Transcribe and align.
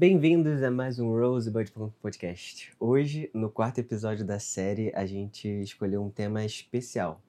Bem-vindos 0.00 0.62
a 0.62 0.70
mais 0.70 0.98
um 0.98 1.10
Rosebud 1.10 1.70
Podcast. 2.00 2.72
Hoje, 2.80 3.30
no 3.34 3.50
quarto 3.50 3.80
episódio 3.80 4.24
da 4.24 4.38
série, 4.38 4.90
a 4.94 5.04
gente 5.04 5.46
escolheu 5.46 6.02
um 6.02 6.08
tema 6.08 6.42
especial 6.42 7.20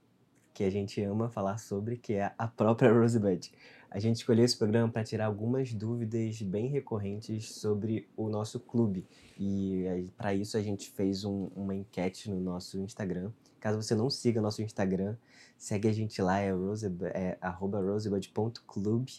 que 0.53 0.63
a 0.63 0.69
gente 0.69 1.01
ama 1.01 1.27
falar 1.27 1.57
sobre, 1.57 1.97
que 1.97 2.13
é 2.13 2.33
a 2.37 2.47
própria 2.47 2.89
Rosebud. 2.93 3.51
A 3.89 3.99
gente 3.99 4.15
escolheu 4.15 4.45
esse 4.45 4.57
programa 4.57 4.89
para 4.89 5.03
tirar 5.03 5.25
algumas 5.25 5.73
dúvidas 5.73 6.41
bem 6.43 6.67
recorrentes 6.67 7.51
sobre 7.55 8.07
o 8.15 8.29
nosso 8.29 8.57
clube. 8.57 9.05
E 9.37 10.07
para 10.15 10.33
isso 10.33 10.55
a 10.55 10.61
gente 10.61 10.91
fez 10.91 11.25
um, 11.25 11.49
uma 11.53 11.75
enquete 11.75 12.29
no 12.29 12.39
nosso 12.39 12.79
Instagram. 12.79 13.33
Caso 13.59 13.81
você 13.81 13.93
não 13.93 14.09
siga 14.09 14.39
nosso 14.39 14.61
Instagram, 14.61 15.17
segue 15.57 15.89
a 15.89 15.93
gente 15.93 16.21
lá, 16.21 16.39
é, 16.39 16.53
rosebud, 16.53 17.11
é 17.13 17.37
rosebud.club. 17.43 19.09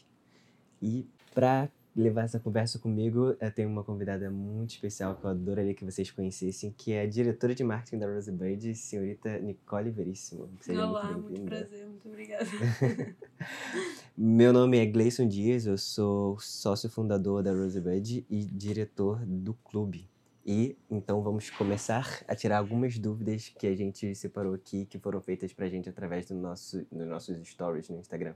E 0.81 1.07
para 1.35 1.69
levar 1.95 2.23
essa 2.23 2.41
conversa 2.41 2.79
comigo, 2.79 3.37
eu 3.39 3.51
tenho 3.51 3.69
uma 3.69 3.85
convidada 3.85 4.31
muito 4.31 4.71
especial 4.71 5.15
que 5.15 5.25
eu 5.25 5.31
adoraria 5.31 5.75
que 5.75 5.85
vocês 5.85 6.11
conhecessem, 6.11 6.73
que 6.77 6.93
é 6.93 7.03
a 7.03 7.07
diretora 7.07 7.55
de 7.55 7.63
marketing 7.63 7.99
da 7.99 8.07
Rosebud, 8.07 8.75
senhorita 8.75 9.39
Nicole 9.39 9.91
Veríssimo. 9.91 10.49
Seja 10.61 10.87
Olá, 10.87 11.13
muito, 11.13 11.29
muito 11.29 11.45
prazer, 11.45 11.87
muito 11.87 12.09
obrigada. 12.09 12.47
Meu 14.17 14.53
nome 14.53 14.79
é 14.79 14.87
Gleison 14.87 15.27
Dias, 15.27 15.67
eu 15.67 15.77
sou 15.77 16.39
sócio 16.39 16.89
fundador 16.89 17.43
da 17.43 17.53
Rosebud 17.53 18.25
e 18.29 18.45
diretor 18.45 19.25
do 19.27 19.53
clube. 19.55 20.09
E 20.45 20.77
então 20.91 21.23
vamos 21.23 21.51
começar 21.51 22.25
a 22.27 22.35
tirar 22.35 22.59
algumas 22.59 22.99
dúvidas 22.99 23.49
que 23.49 23.67
a 23.67 23.77
gente 23.77 24.15
separou 24.15 24.55
aqui, 24.55 24.87
que 24.87 24.99
foram 24.99 25.21
feitas 25.21 25.53
pra 25.53 25.69
gente 25.69 25.89
através 25.89 26.27
do 26.27 26.35
nosso, 26.35 26.85
dos 26.91 27.07
nossos 27.07 27.37
stories 27.49 27.89
no 27.91 27.99
Instagram. 27.99 28.35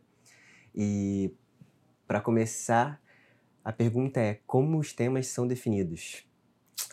E 0.75 1.35
para 2.07 2.21
começar, 2.21 3.03
a 3.67 3.73
pergunta 3.73 4.21
é: 4.21 4.35
como 4.47 4.79
os 4.79 4.93
temas 4.93 5.27
são 5.27 5.45
definidos? 5.45 6.25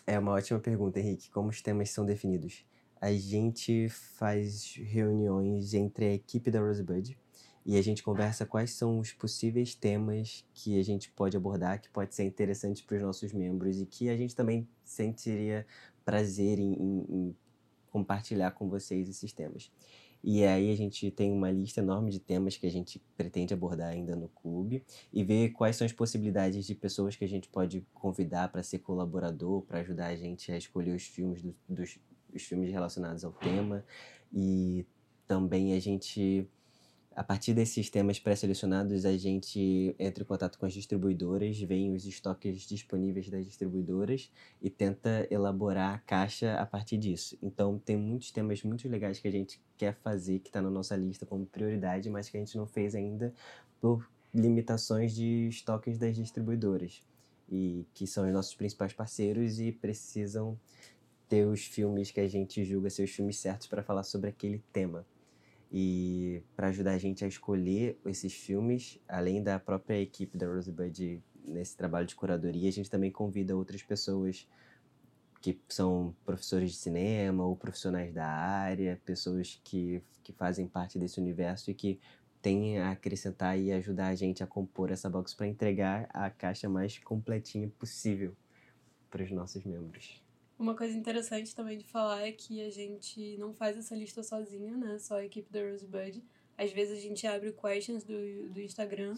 É 0.08 0.18
uma 0.18 0.32
ótima 0.32 0.60
pergunta, 0.60 1.00
Henrique. 1.00 1.30
Como 1.30 1.50
os 1.50 1.62
temas 1.62 1.92
são 1.92 2.04
definidos? 2.04 2.66
A 3.00 3.14
gente 3.14 3.90
faz 3.90 4.74
reuniões 4.78 5.76
entre 5.76 6.06
a 6.06 6.14
equipe 6.16 6.50
da 6.50 6.60
Rosebud 6.60 7.16
e 7.64 7.78
a 7.78 7.82
gente 7.84 8.02
conversa 8.02 8.44
quais 8.44 8.72
são 8.72 8.98
os 8.98 9.14
possíveis 9.14 9.76
temas 9.76 10.44
que 10.52 10.80
a 10.80 10.84
gente 10.84 11.12
pode 11.12 11.38
abordar, 11.38 11.80
que 11.80 11.92
pode 11.92 12.16
ser 12.16 12.24
interessante 12.24 12.84
para 12.84 12.98
os 12.98 13.04
nossos 13.04 13.32
membros 13.34 13.80
e 13.80 13.86
que 13.86 14.10
a 14.10 14.18
gente 14.18 14.36
também 14.36 14.68
sentiria 14.84 15.68
prazer 16.04 16.58
em, 16.58 16.74
em, 16.74 17.06
em 17.08 17.36
compartilhar 17.92 18.50
com 18.50 18.68
vocês 18.68 19.08
esses 19.08 19.32
temas. 19.32 19.72
E 20.24 20.46
aí 20.46 20.72
a 20.72 20.76
gente 20.76 21.12
tem 21.12 21.32
uma 21.32 21.52
lista 21.52 21.82
enorme 21.82 22.10
de 22.10 22.20
temas 22.20 22.56
que 22.56 22.66
a 22.66 22.72
gente 22.72 23.02
pretende 23.18 23.54
abordar 23.54 23.90
ainda 23.90 24.16
no 24.16 24.30
clube 24.30 24.84
e 25.12 25.24
ver 25.24 25.50
quais 25.50 25.76
são 25.76 25.86
as 25.86 25.92
possibilidades 25.92 26.66
de 26.66 26.74
pessoas 26.74 27.16
que 27.16 27.26
a 27.26 27.28
gente 27.28 27.50
pode 27.50 27.86
convidar 27.94 28.50
para 28.50 28.64
ser 28.64 28.80
colaborador, 28.80 29.64
para 29.64 29.80
ajudar 29.80 30.08
a 30.08 30.16
gente 30.16 30.52
a 30.52 30.58
escolher 30.58 30.96
os 30.96 31.04
filmes 31.04 31.42
do, 31.42 31.54
dos 31.68 32.00
os 32.34 32.44
filmes 32.44 32.72
relacionados 32.72 33.24
ao 33.24 33.32
tema. 33.32 33.86
E 34.32 34.86
também 35.28 35.74
a 35.74 35.80
gente 35.80 36.48
a 37.16 37.24
partir 37.24 37.54
desses 37.54 37.90
temas 37.90 38.20
pré-selecionados, 38.20 39.06
a 39.06 39.16
gente 39.18 39.96
entra 40.00 40.24
em 40.24 40.28
contato 40.28 40.58
com 40.58 40.66
as 40.66 40.74
distribuidoras, 40.74 41.60
vê 41.60 41.90
os 41.90 42.06
estoques 42.06 42.62
disponíveis 42.62 43.30
das 43.30 43.46
distribuidoras 43.46 44.32
e 44.62 44.70
tenta 44.70 45.28
elaborar 45.30 45.96
a 45.96 46.00
caixa 46.00 46.56
a 46.56 46.66
partir 46.66 46.98
disso. 46.98 47.38
Então, 47.42 47.78
tem 47.78 47.96
muitos 47.96 48.32
temas 48.32 48.64
muito 48.64 48.88
legais 48.90 49.20
que 49.20 49.28
a 49.28 49.32
gente 49.32 49.62
quer 49.78 49.96
fazer, 49.96 50.40
que 50.40 50.50
está 50.50 50.62
na 50.62 50.70
nossa 50.70 50.96
lista 50.96 51.26
como 51.26 51.46
prioridade, 51.46 52.10
mas 52.10 52.30
que 52.30 52.38
a 52.38 52.40
gente 52.40 52.58
não 52.58 52.66
fez 52.66 52.96
ainda 52.96 53.34
por 53.80 54.10
limitações 54.34 55.14
de 55.14 55.48
estoques 55.48 55.98
das 55.98 56.16
distribuidoras, 56.16 57.02
e 57.50 57.86
que 57.94 58.08
são 58.08 58.26
os 58.26 58.34
nossos 58.34 58.56
principais 58.56 58.94
parceiros 58.94 59.60
e 59.60 59.72
precisam 59.72 60.60
ter 61.30 61.46
os 61.46 61.66
filmes 61.66 62.10
que 62.12 62.20
a 62.20 62.28
gente 62.28 62.64
julga 62.64 62.90
ser 62.90 63.04
os 63.04 63.12
filmes 63.12 63.38
certos 63.38 63.68
para 63.68 63.84
falar 63.84 64.04
sobre 64.04 64.30
aquele 64.30 64.64
tema. 64.72 65.06
E 65.76 66.44
para 66.56 66.68
ajudar 66.68 66.92
a 66.92 66.98
gente 67.00 67.26
a 67.26 67.28
escolher 67.28 68.00
esses 68.06 68.32
filmes, 68.32 69.00
além 69.08 69.42
da 69.42 69.60
própria 69.60 70.00
equipe 70.00 70.38
da 70.38 70.46
Rosebud 70.46 71.20
nesse 71.44 71.76
trabalho 71.76 72.06
de 72.06 72.16
curadoria, 72.16 72.70
a 72.70 72.72
gente 72.72 72.92
também 72.92 73.12
convida 73.12 73.56
outras 73.56 73.82
pessoas 73.82 74.48
que 75.42 75.60
são 75.68 76.16
professores 76.24 76.72
de 76.72 76.78
cinema 76.78 77.44
ou 77.44 77.56
profissionais 77.56 78.14
da 78.14 78.26
área, 78.26 79.02
pessoas 79.04 79.60
que, 79.64 80.02
que 80.24 80.32
fazem 80.32 80.68
parte 80.68 81.00
desse 81.00 81.20
universo 81.20 81.72
e 81.72 81.74
que 81.74 82.00
têm 82.40 82.78
a 82.78 82.92
acrescentar 82.92 83.60
e 83.60 83.72
ajudar 83.72 84.10
a 84.10 84.16
gente 84.16 84.44
a 84.44 84.48
compor 84.48 84.92
essa 84.92 85.10
box 85.10 85.34
para 85.34 85.48
entregar 85.48 86.08
a 86.14 86.30
caixa 86.30 86.70
mais 86.70 87.00
completinha 87.00 87.68
possível 87.80 88.36
para 89.10 89.24
os 89.24 89.32
nossos 89.32 89.66
membros. 89.66 90.23
Uma 90.58 90.76
coisa 90.76 90.96
interessante 90.96 91.56
também 91.56 91.78
de 91.78 91.86
falar 91.86 92.28
é 92.28 92.32
que 92.32 92.62
a 92.62 92.70
gente 92.70 93.38
não 93.38 93.54
faz 93.54 93.78
essa 93.78 93.96
lista 93.96 94.22
sozinho, 94.24 94.78
né? 94.78 94.98
Só 95.00 95.18
a 95.18 95.26
equipe 95.26 95.52
da 95.52 95.62
Rosebud. 95.62 96.24
Às 96.58 96.72
vezes 96.72 96.98
a 96.98 97.02
gente 97.02 97.26
abre 97.26 97.52
questions 97.52 98.04
do, 98.04 98.50
do 98.50 98.62
Instagram 98.62 99.16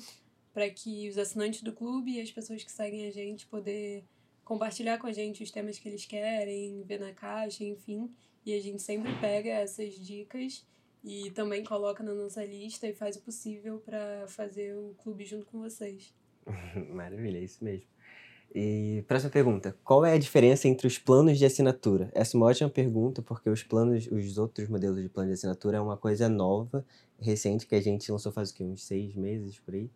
para 0.53 0.69
que 0.69 1.09
os 1.09 1.17
assinantes 1.17 1.61
do 1.61 1.73
clube 1.73 2.13
e 2.13 2.21
as 2.21 2.31
pessoas 2.31 2.63
que 2.63 2.71
seguem 2.71 3.07
a 3.07 3.11
gente 3.11 3.45
poder 3.47 4.05
compartilhar 4.45 4.97
com 4.97 5.07
a 5.07 5.11
gente 5.11 5.43
os 5.43 5.51
temas 5.51 5.77
que 5.77 5.89
eles 5.89 6.05
querem, 6.05 6.81
ver 6.83 6.99
na 6.99 7.11
caixa, 7.11 7.63
enfim. 7.63 8.09
E 8.45 8.53
a 8.53 8.61
gente 8.61 8.81
sempre 8.81 9.11
pega 9.19 9.49
essas 9.49 9.95
dicas 9.95 10.65
e 11.03 11.29
também 11.31 11.63
coloca 11.63 12.01
na 12.03 12.13
nossa 12.13 12.45
lista 12.45 12.87
e 12.87 12.93
faz 12.93 13.17
o 13.17 13.21
possível 13.21 13.79
para 13.79 14.25
fazer 14.27 14.75
o 14.75 14.95
clube 14.97 15.25
junto 15.25 15.45
com 15.47 15.59
vocês. 15.59 16.13
Maravilha, 16.93 17.37
é 17.37 17.43
isso 17.43 17.63
mesmo. 17.63 17.87
E 18.53 19.03
próxima 19.07 19.31
pergunta: 19.31 19.75
qual 19.83 20.05
é 20.05 20.13
a 20.13 20.17
diferença 20.17 20.67
entre 20.67 20.87
os 20.87 20.97
planos 20.97 21.37
de 21.37 21.45
assinatura? 21.45 22.09
Essa 22.13 22.35
é 22.35 22.37
uma 22.37 22.47
ótima 22.47 22.69
pergunta, 22.69 23.21
porque 23.21 23.49
os 23.49 23.63
planos, 23.63 24.07
os 24.07 24.37
outros 24.37 24.69
modelos 24.69 25.01
de 25.01 25.09
plano 25.09 25.29
de 25.29 25.33
assinatura 25.33 25.77
é 25.77 25.81
uma 25.81 25.97
coisa 25.97 26.29
nova, 26.29 26.85
recente, 27.19 27.65
que 27.67 27.75
a 27.75 27.81
gente 27.81 28.09
lançou 28.11 28.31
faz 28.31 28.51
o 28.51 28.53
quê? 28.53 28.63
Uns 28.63 28.83
seis 28.83 29.15
meses 29.15 29.59
por 29.59 29.73
aí. 29.73 29.89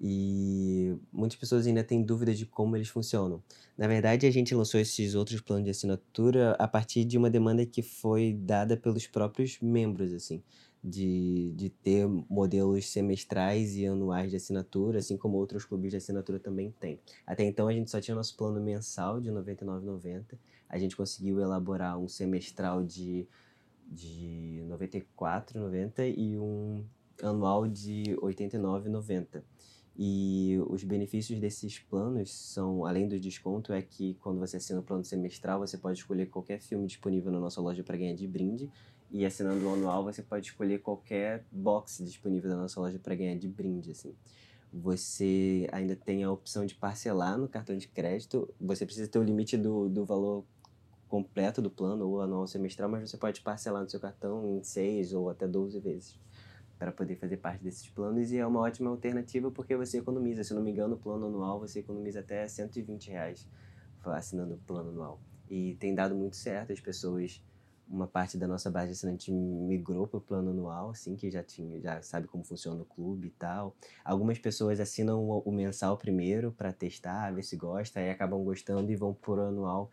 E 0.00 0.96
muitas 1.12 1.38
pessoas 1.38 1.66
ainda 1.66 1.84
têm 1.84 2.02
dúvidas 2.02 2.36
de 2.36 2.44
como 2.46 2.76
eles 2.76 2.88
funcionam. 2.88 3.42
Na 3.78 3.86
verdade, 3.86 4.26
a 4.26 4.30
gente 4.30 4.54
lançou 4.54 4.80
esses 4.80 5.14
outros 5.14 5.40
planos 5.40 5.64
de 5.64 5.70
assinatura 5.70 6.52
a 6.58 6.66
partir 6.66 7.04
de 7.04 7.16
uma 7.16 7.30
demanda 7.30 7.64
que 7.64 7.80
foi 7.80 8.34
dada 8.34 8.76
pelos 8.76 9.06
próprios 9.06 9.58
membros, 9.60 10.12
assim 10.12 10.42
de, 10.84 11.50
de 11.56 11.70
ter 11.70 12.06
modelos 12.28 12.86
semestrais 12.90 13.74
e 13.74 13.86
anuais 13.86 14.30
de 14.30 14.36
assinatura, 14.36 14.98
assim 14.98 15.16
como 15.16 15.38
outros 15.38 15.64
clubes 15.64 15.90
de 15.90 15.96
assinatura 15.96 16.38
também 16.38 16.70
têm. 16.72 17.00
Até 17.26 17.42
então 17.44 17.66
a 17.66 17.72
gente 17.72 17.90
só 17.90 17.98
tinha 18.02 18.14
nosso 18.14 18.36
plano 18.36 18.60
mensal 18.60 19.18
de 19.18 19.30
R$ 19.30 19.36
99,90. 19.36 20.36
A 20.68 20.76
gente 20.76 20.94
conseguiu 20.94 21.40
elaborar 21.40 21.98
um 21.98 22.06
semestral 22.06 22.84
de, 22.84 23.26
de 23.90 24.62
R$ 24.68 24.76
94,90 24.76 26.14
e 26.14 26.38
um 26.38 26.84
anual 27.22 27.66
de 27.66 28.02
R$ 28.10 28.34
89,90. 28.34 29.42
E 29.96 30.58
os 30.68 30.82
benefícios 30.82 31.38
desses 31.38 31.78
planos 31.78 32.32
são, 32.32 32.84
além 32.84 33.06
do 33.06 33.18
desconto, 33.18 33.72
é 33.72 33.80
que 33.80 34.14
quando 34.14 34.40
você 34.40 34.56
assina 34.56 34.80
o 34.80 34.82
plano 34.82 35.04
semestral, 35.04 35.60
você 35.60 35.78
pode 35.78 35.98
escolher 35.98 36.26
qualquer 36.26 36.60
filme 36.60 36.86
disponível 36.86 37.30
na 37.30 37.38
nossa 37.38 37.60
loja 37.60 37.84
para 37.84 37.96
ganhar 37.96 38.14
de 38.14 38.26
brinde. 38.26 38.68
E 39.10 39.24
assinando 39.24 39.64
o 39.64 39.72
anual, 39.72 40.02
você 40.02 40.20
pode 40.20 40.46
escolher 40.46 40.80
qualquer 40.80 41.44
box 41.52 42.02
disponível 42.04 42.50
da 42.50 42.56
nossa 42.56 42.80
loja 42.80 42.98
para 42.98 43.14
ganhar 43.14 43.36
de 43.36 43.48
brinde, 43.48 43.92
assim. 43.92 44.12
Você 44.72 45.68
ainda 45.70 45.94
tem 45.94 46.24
a 46.24 46.32
opção 46.32 46.66
de 46.66 46.74
parcelar 46.74 47.38
no 47.38 47.46
cartão 47.46 47.76
de 47.76 47.86
crédito. 47.86 48.52
Você 48.60 48.84
precisa 48.84 49.06
ter 49.06 49.20
o 49.20 49.22
limite 49.22 49.56
do, 49.56 49.88
do 49.88 50.04
valor 50.04 50.44
completo 51.06 51.62
do 51.62 51.70
plano, 51.70 52.08
ou 52.08 52.20
anual 52.20 52.48
semestral, 52.48 52.88
mas 52.88 53.08
você 53.08 53.16
pode 53.16 53.40
parcelar 53.42 53.80
no 53.80 53.88
seu 53.88 54.00
cartão 54.00 54.58
em 54.58 54.64
6 54.64 55.12
ou 55.12 55.30
até 55.30 55.46
12 55.46 55.78
vezes 55.78 56.18
para 56.78 56.92
poder 56.92 57.16
fazer 57.16 57.36
parte 57.36 57.62
desses 57.62 57.88
planos 57.88 58.32
e 58.32 58.38
é 58.38 58.46
uma 58.46 58.60
ótima 58.60 58.90
alternativa 58.90 59.50
porque 59.50 59.76
você 59.76 59.98
economiza. 59.98 60.44
Se 60.44 60.54
não 60.54 60.62
me 60.62 60.70
engano, 60.70 60.94
o 60.94 60.98
plano 60.98 61.26
anual 61.26 61.60
você 61.60 61.80
economiza 61.80 62.20
até 62.20 62.46
120 62.46 63.10
reais 63.10 63.48
assinando 64.06 64.54
o 64.54 64.58
plano 64.58 64.90
anual. 64.90 65.20
E 65.48 65.76
tem 65.76 65.94
dado 65.94 66.14
muito 66.14 66.36
certo, 66.36 66.72
as 66.72 66.80
pessoas 66.80 67.42
uma 67.86 68.06
parte 68.06 68.38
da 68.38 68.48
nossa 68.48 68.70
base 68.70 68.88
de 68.88 68.92
assinante 68.92 69.30
migrou 69.30 70.06
para 70.06 70.18
o 70.18 70.20
plano 70.20 70.50
anual, 70.50 70.90
assim, 70.90 71.14
que 71.16 71.30
já 71.30 71.42
tinha, 71.42 71.80
já 71.80 72.00
sabe 72.02 72.26
como 72.26 72.42
funciona 72.42 72.80
o 72.82 72.84
clube 72.84 73.28
e 73.28 73.30
tal. 73.30 73.76
Algumas 74.04 74.38
pessoas 74.38 74.80
assinam 74.80 75.28
o, 75.28 75.52
mensal 75.52 75.96
primeiro 75.98 76.50
para 76.50 76.72
testar, 76.72 77.30
ver 77.32 77.42
se 77.42 77.56
gosta, 77.56 78.00
aí 78.00 78.10
acabam 78.10 78.42
gostando 78.42 78.90
e 78.90 78.96
vão 78.96 79.12
por 79.12 79.38
anual 79.38 79.90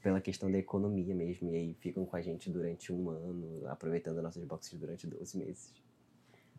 pela 0.00 0.20
questão 0.20 0.50
da 0.50 0.58
economia 0.58 1.14
mesmo. 1.14 1.50
E 1.50 1.56
aí 1.56 1.74
ficam 1.74 2.04
com 2.04 2.16
a 2.16 2.20
gente 2.20 2.50
durante 2.50 2.92
um 2.92 3.10
ano, 3.10 3.66
aproveitando 3.68 4.22
nossas 4.22 4.44
boxes 4.44 4.78
durante 4.78 5.06
12 5.06 5.38
meses. 5.38 5.72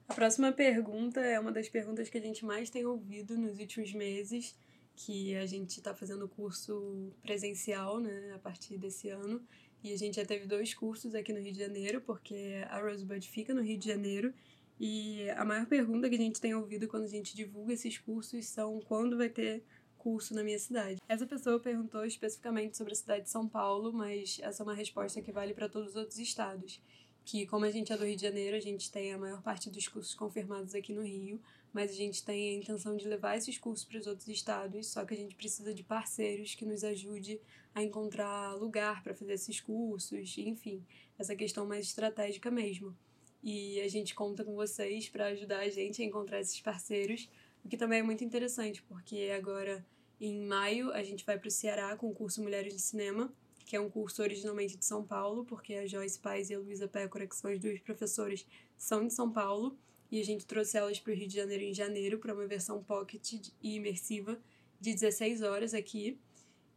A 0.08 0.14
próxima 0.14 0.52
pergunta 0.52 1.20
é 1.20 1.40
uma 1.40 1.52
das 1.52 1.70
perguntas 1.70 2.10
que 2.10 2.18
a 2.18 2.22
gente 2.22 2.44
mais 2.44 2.70
tem 2.70 2.86
ouvido 2.86 3.38
nos 3.38 3.60
últimos 3.60 3.94
meses, 3.94 4.58
que 4.96 5.36
a 5.36 5.46
gente 5.46 5.78
está 5.78 5.94
fazendo 5.94 6.28
curso 6.28 7.14
presencial, 7.22 8.00
né, 8.00 8.34
a 8.36 8.40
partir 8.40 8.78
desse 8.78 9.10
ano. 9.10 9.42
E 9.84 9.94
a 9.94 9.98
gente 9.98 10.16
já 10.16 10.26
teve 10.26 10.46
dois 10.46 10.74
cursos 10.74 11.16
aqui 11.16 11.32
no 11.32 11.40
Rio 11.40 11.54
de 11.54 11.60
Janeiro, 11.60 12.02
porque 12.02 12.66
a 12.70 12.82
Rosebud 12.82 13.26
fica 13.30 13.54
no 13.54 13.62
Rio 13.62 13.78
de 13.78 13.88
Janeiro. 13.88 14.34
E 14.80 15.30
a 15.32 15.46
maior 15.46 15.66
pergunta 15.68 16.10
que 16.10 16.16
a 16.16 16.20
gente 16.20 16.42
tem 16.42 16.56
ouvido 16.56 16.88
quando 16.88 17.04
a 17.04 17.08
gente 17.08 17.36
divulga 17.36 17.74
esses 17.74 17.98
cursos 17.98 18.46
são 18.48 18.80
quando 18.80 19.18
vai 19.18 19.30
ter 19.30 19.64
curso 20.00 20.34
na 20.34 20.44
minha 20.44 20.58
cidade. 20.58 21.00
Essa 21.08 21.28
pessoa 21.28 21.60
perguntou 21.60 22.04
especificamente 22.06 22.76
sobre 22.76 22.94
a 22.94 22.96
cidade 22.96 23.26
de 23.26 23.30
São 23.30 23.48
Paulo, 23.48 23.94
mas 23.94 24.40
essa 24.42 24.64
é 24.64 24.66
uma 24.66 24.74
resposta 24.74 25.22
que 25.22 25.32
vale 25.32 25.54
para 25.54 25.70
todos 25.70 25.90
os 25.90 25.96
outros 25.96 26.18
estados. 26.18 26.82
Que, 27.24 27.46
como 27.46 27.66
a 27.66 27.70
gente 27.70 27.94
é 27.94 27.98
do 27.98 28.06
Rio 28.06 28.16
de 28.16 28.24
Janeiro, 28.24 28.56
a 28.56 28.60
gente 28.60 28.92
tem 28.92 29.14
a 29.14 29.18
maior 29.18 29.42
parte 29.44 29.70
dos 29.70 29.88
cursos 29.88 30.16
confirmados 30.16 30.74
aqui 30.74 30.94
no 30.94 31.04
Rio, 31.04 31.40
mas 31.72 31.92
a 31.92 31.94
gente 31.94 32.24
tem 32.24 32.56
a 32.56 32.58
intenção 32.58 32.96
de 32.96 33.08
levar 33.08 33.38
esses 33.38 33.58
cursos 33.58 33.86
para 33.86 34.00
os 34.00 34.08
outros 34.08 34.28
estados, 34.28 34.88
só 34.88 35.06
que 35.06 35.14
a 35.14 35.18
gente 35.18 35.36
precisa 35.36 35.74
de 35.74 35.84
parceiros 35.84 36.56
que 36.56 36.66
nos 36.66 36.84
ajude 36.84 37.40
a 37.76 37.84
encontrar 37.84 38.56
lugar 38.56 39.04
para 39.04 39.14
fazer 39.14 39.34
esses 39.34 39.62
cursos, 39.62 40.36
enfim, 40.38 40.84
essa 41.20 41.36
questão 41.36 41.68
mais 41.68 41.86
estratégica 41.86 42.50
mesmo. 42.50 42.96
E 43.44 43.80
a 43.82 43.88
gente 43.88 44.16
conta 44.16 44.44
com 44.44 44.56
vocês 44.56 45.08
para 45.08 45.28
ajudar 45.28 45.60
a 45.60 45.70
gente 45.70 46.02
a 46.02 46.06
encontrar 46.06 46.42
esses 46.42 46.60
parceiros, 46.60 47.30
o 47.64 47.70
que 47.70 47.78
também 47.78 48.00
é 48.00 48.04
muito 48.04 48.24
interessante, 48.24 48.82
porque 48.84 49.32
agora 49.36 49.86
em 50.20 50.46
maio 50.46 50.92
a 50.92 51.04
gente 51.04 51.26
vai 51.26 51.38
para 51.38 51.48
o 51.48 51.52
Ceará 51.52 51.96
com 51.96 52.10
o 52.10 52.14
curso 52.14 52.42
Mulheres 52.42 52.74
de 52.74 52.82
Cinema, 52.82 53.32
que 53.66 53.76
é 53.76 53.80
um 53.80 53.90
curso 53.90 54.22
originalmente 54.22 54.76
de 54.76 54.84
São 54.84 55.04
Paulo, 55.04 55.46
porque 55.46 55.76
a 55.76 55.88
Joyce 55.88 56.20
Paz 56.20 56.50
e 56.50 56.56
a 56.56 56.60
Luísa 56.60 56.88
Pécora, 56.88 57.28
que 57.28 57.36
são 57.36 57.52
as 57.52 57.60
duas 57.60 57.80
professoras, 57.80 58.46
são 58.78 59.06
de 59.06 59.14
São 59.14 59.32
Paulo, 59.32 59.78
e 60.12 60.20
a 60.20 60.26
gente 60.26 60.46
trouxe 60.46 60.78
elas 60.78 61.00
para 61.00 61.14
o 61.14 61.16
Rio 61.16 61.28
de 61.28 61.36
Janeiro 61.36 61.64
em 61.64 61.74
janeiro 61.74 62.18
para 62.18 62.34
uma 62.34 62.48
versão 62.48 62.84
pocket 62.84 63.50
e 63.62 63.76
imersiva 63.76 64.40
de 64.80 64.94
16 64.94 65.44
horas 65.44 65.74
aqui. 65.74 66.20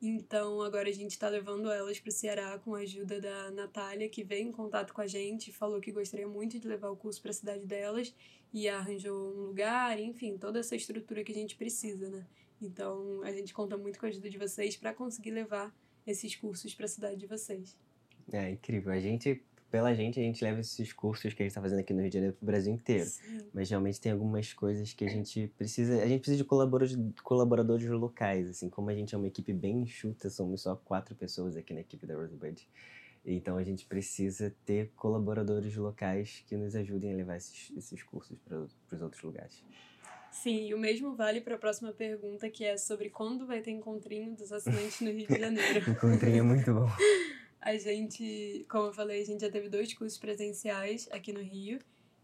Então 0.02 0.60
agora 0.60 0.88
a 0.88 0.92
gente 0.92 1.12
está 1.12 1.28
levando 1.28 1.70
elas 1.70 1.98
para 1.98 2.10
o 2.10 2.12
Ceará 2.12 2.58
com 2.58 2.74
a 2.74 2.80
ajuda 2.80 3.20
da 3.20 3.50
Natália, 3.52 4.08
que 4.08 4.22
veio 4.22 4.48
em 4.48 4.52
contato 4.52 4.92
com 4.92 5.00
a 5.00 5.06
gente, 5.06 5.52
falou 5.52 5.80
que 5.80 5.92
gostaria 5.92 6.28
muito 6.28 6.58
de 6.58 6.68
levar 6.68 6.90
o 6.90 6.96
curso 6.96 7.22
para 7.22 7.30
a 7.30 7.34
cidade 7.34 7.64
delas 7.64 8.12
e 8.52 8.68
arranjou 8.68 9.34
um 9.34 9.46
lugar, 9.46 9.98
enfim, 9.98 10.36
toda 10.36 10.58
essa 10.58 10.76
estrutura 10.76 11.24
que 11.24 11.32
a 11.32 11.34
gente 11.34 11.56
precisa, 11.56 12.08
né? 12.08 12.26
Então 12.60 13.22
a 13.22 13.32
gente 13.32 13.52
conta 13.52 13.76
muito 13.76 13.98
com 13.98 14.06
a 14.06 14.08
ajuda 14.08 14.28
de 14.28 14.38
vocês 14.38 14.76
para 14.76 14.92
conseguir 14.92 15.30
levar 15.30 15.74
esses 16.06 16.36
cursos 16.36 16.74
para 16.74 16.86
a 16.86 16.88
cidade 16.88 17.16
de 17.16 17.26
vocês. 17.26 17.76
É 18.32 18.50
incrível. 18.50 18.92
A 18.92 19.00
gente 19.00 19.42
pela 19.72 19.94
gente, 19.94 20.20
a 20.20 20.22
gente 20.22 20.44
leva 20.44 20.60
esses 20.60 20.92
cursos 20.92 21.32
que 21.32 21.42
a 21.42 21.44
gente 21.44 21.52
está 21.52 21.62
fazendo 21.62 21.78
aqui 21.78 21.94
no 21.94 22.02
Rio 22.02 22.10
de 22.10 22.14
Janeiro 22.14 22.36
para 22.36 22.44
o 22.44 22.46
Brasil 22.46 22.74
inteiro. 22.74 23.06
Sim. 23.06 23.38
Mas 23.54 23.70
realmente 23.70 23.98
tem 23.98 24.12
algumas 24.12 24.52
coisas 24.52 24.92
que 24.92 25.02
a 25.02 25.08
gente 25.08 25.50
precisa. 25.56 26.02
A 26.02 26.06
gente 26.06 26.20
precisa 26.20 26.36
de 26.36 26.44
colaboradores, 26.44 26.94
colaboradores 27.22 27.88
locais, 27.88 28.50
assim. 28.50 28.68
Como 28.68 28.90
a 28.90 28.94
gente 28.94 29.14
é 29.14 29.18
uma 29.18 29.26
equipe 29.26 29.50
bem 29.50 29.80
enxuta, 29.80 30.28
somos 30.28 30.60
só 30.60 30.76
quatro 30.76 31.14
pessoas 31.14 31.56
aqui 31.56 31.72
na 31.72 31.80
equipe 31.80 32.06
da 32.06 32.14
Rosebud. 32.14 32.68
Então 33.24 33.56
a 33.56 33.62
gente 33.62 33.86
precisa 33.86 34.54
ter 34.64 34.90
colaboradores 34.96 35.76
locais 35.76 36.42
que 36.46 36.56
nos 36.56 36.74
ajudem 36.74 37.12
a 37.12 37.16
levar 37.16 37.36
esses, 37.36 37.70
esses 37.76 38.02
cursos 38.02 38.38
para 38.40 38.58
os 38.58 39.02
outros 39.02 39.22
lugares. 39.22 39.62
Sim, 40.32 40.66
e 40.66 40.74
o 40.74 40.78
mesmo 40.78 41.14
vale 41.14 41.42
para 41.42 41.56
a 41.56 41.58
próxima 41.58 41.92
pergunta, 41.92 42.48
que 42.48 42.64
é 42.64 42.76
sobre 42.78 43.10
quando 43.10 43.46
vai 43.46 43.60
ter 43.60 43.70
encontrinho 43.70 44.34
dos 44.34 44.50
assinantes 44.50 45.00
no 45.00 45.10
Rio 45.10 45.26
de 45.26 45.38
Janeiro. 45.38 45.78
encontrinho 45.90 46.38
é 46.38 46.42
muito 46.42 46.72
bom. 46.72 46.88
A 47.60 47.76
gente, 47.76 48.66
como 48.68 48.86
eu 48.88 48.92
falei, 48.92 49.22
a 49.22 49.24
gente 49.24 49.42
já 49.42 49.48
teve 49.48 49.68
dois 49.68 49.94
cursos 49.94 50.18
presenciais 50.18 51.08
aqui 51.12 51.32
no 51.32 51.40
Rio. 51.40 51.78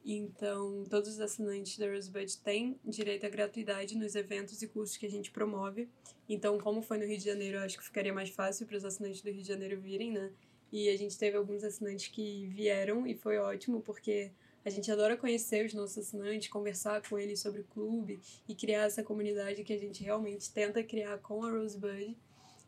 Então, 0.05 0.83
todos 0.91 1.11
os 1.11 1.21
assinantes 1.21 1.79
da 1.79 1.89
Rosebud 1.89 2.39
têm 2.39 2.77
direito 2.85 3.25
à 3.25 3.29
gratuidade 3.29 3.97
nos 3.97 4.17
eventos 4.17 4.61
e 4.63 4.67
cursos 4.67 4.97
que 4.97 5.07
a 5.07 5.09
gente 5.09 5.31
promove. 5.31 5.89
Então, 6.29 6.59
como 6.59 6.83
foi 6.83 6.99
no 6.99 7.05
Rio 7.05 7.19
de 7.19 7.25
Janeiro, 7.25 7.59
eu 7.59 7.63
acho 7.63 7.79
que 7.79 7.85
ficaria 7.85 8.13
mais 8.13 8.31
fácil 8.31 8.67
para 8.67 8.77
os 8.77 8.85
assinantes 8.85 9.23
do 9.23 9.31
Rio 9.31 9.43
de 9.43 9.47
Janeiro 9.47 9.81
virem, 9.81 10.11
né? 10.11 10.33
E 10.73 10.89
a 10.89 10.97
gente 10.97 11.17
teve 11.19 11.37
alguns 11.37 11.65
assinantes 11.65 12.09
que 12.09 12.47
vieram 12.47 13.07
e 13.07 13.15
foi 13.15 13.39
ótimo, 13.39 13.81
porque 13.81 14.31
a 14.65 14.71
gente 14.71 14.91
adora 14.91 15.17
conhecer 15.17 15.65
os 15.65 15.73
nossos 15.73 15.99
assinantes, 15.99 16.49
conversar 16.49 17.01
com 17.09 17.19
eles 17.19 17.41
sobre 17.41 17.63
o 17.63 17.65
clube 17.65 18.21
e 18.47 18.55
criar 18.55 18.85
essa 18.85 19.03
comunidade 19.03 19.65
que 19.65 19.73
a 19.73 19.79
gente 19.79 20.03
realmente 20.05 20.51
tenta 20.53 20.83
criar 20.83 21.19
com 21.19 21.45
a 21.45 21.51
Rosebud. 21.51 22.17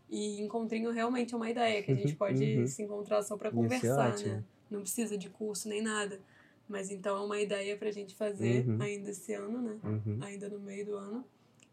E 0.08 0.40
encontrinho 0.40 0.90
realmente 0.90 1.34
é 1.34 1.36
uma 1.36 1.50
ideia 1.50 1.82
que 1.82 1.92
a 1.92 1.94
gente 1.94 2.14
pode 2.16 2.42
uhum. 2.42 2.66
se 2.66 2.82
encontrar 2.82 3.22
só 3.22 3.36
para 3.36 3.50
conversar, 3.50 4.18
é 4.20 4.24
né? 4.24 4.44
Não 4.70 4.80
precisa 4.80 5.16
de 5.16 5.28
curso 5.28 5.68
nem 5.68 5.82
nada. 5.82 6.20
Mas 6.68 6.90
então 6.90 7.16
é 7.16 7.20
uma 7.20 7.40
ideia 7.40 7.76
pra 7.76 7.90
gente 7.90 8.14
fazer 8.14 8.66
uhum. 8.66 8.80
ainda 8.80 9.10
esse 9.10 9.34
ano, 9.34 9.60
né? 9.60 9.78
Uhum. 9.82 10.18
Ainda 10.22 10.48
no 10.48 10.60
meio 10.60 10.86
do 10.86 10.96
ano. 10.96 11.24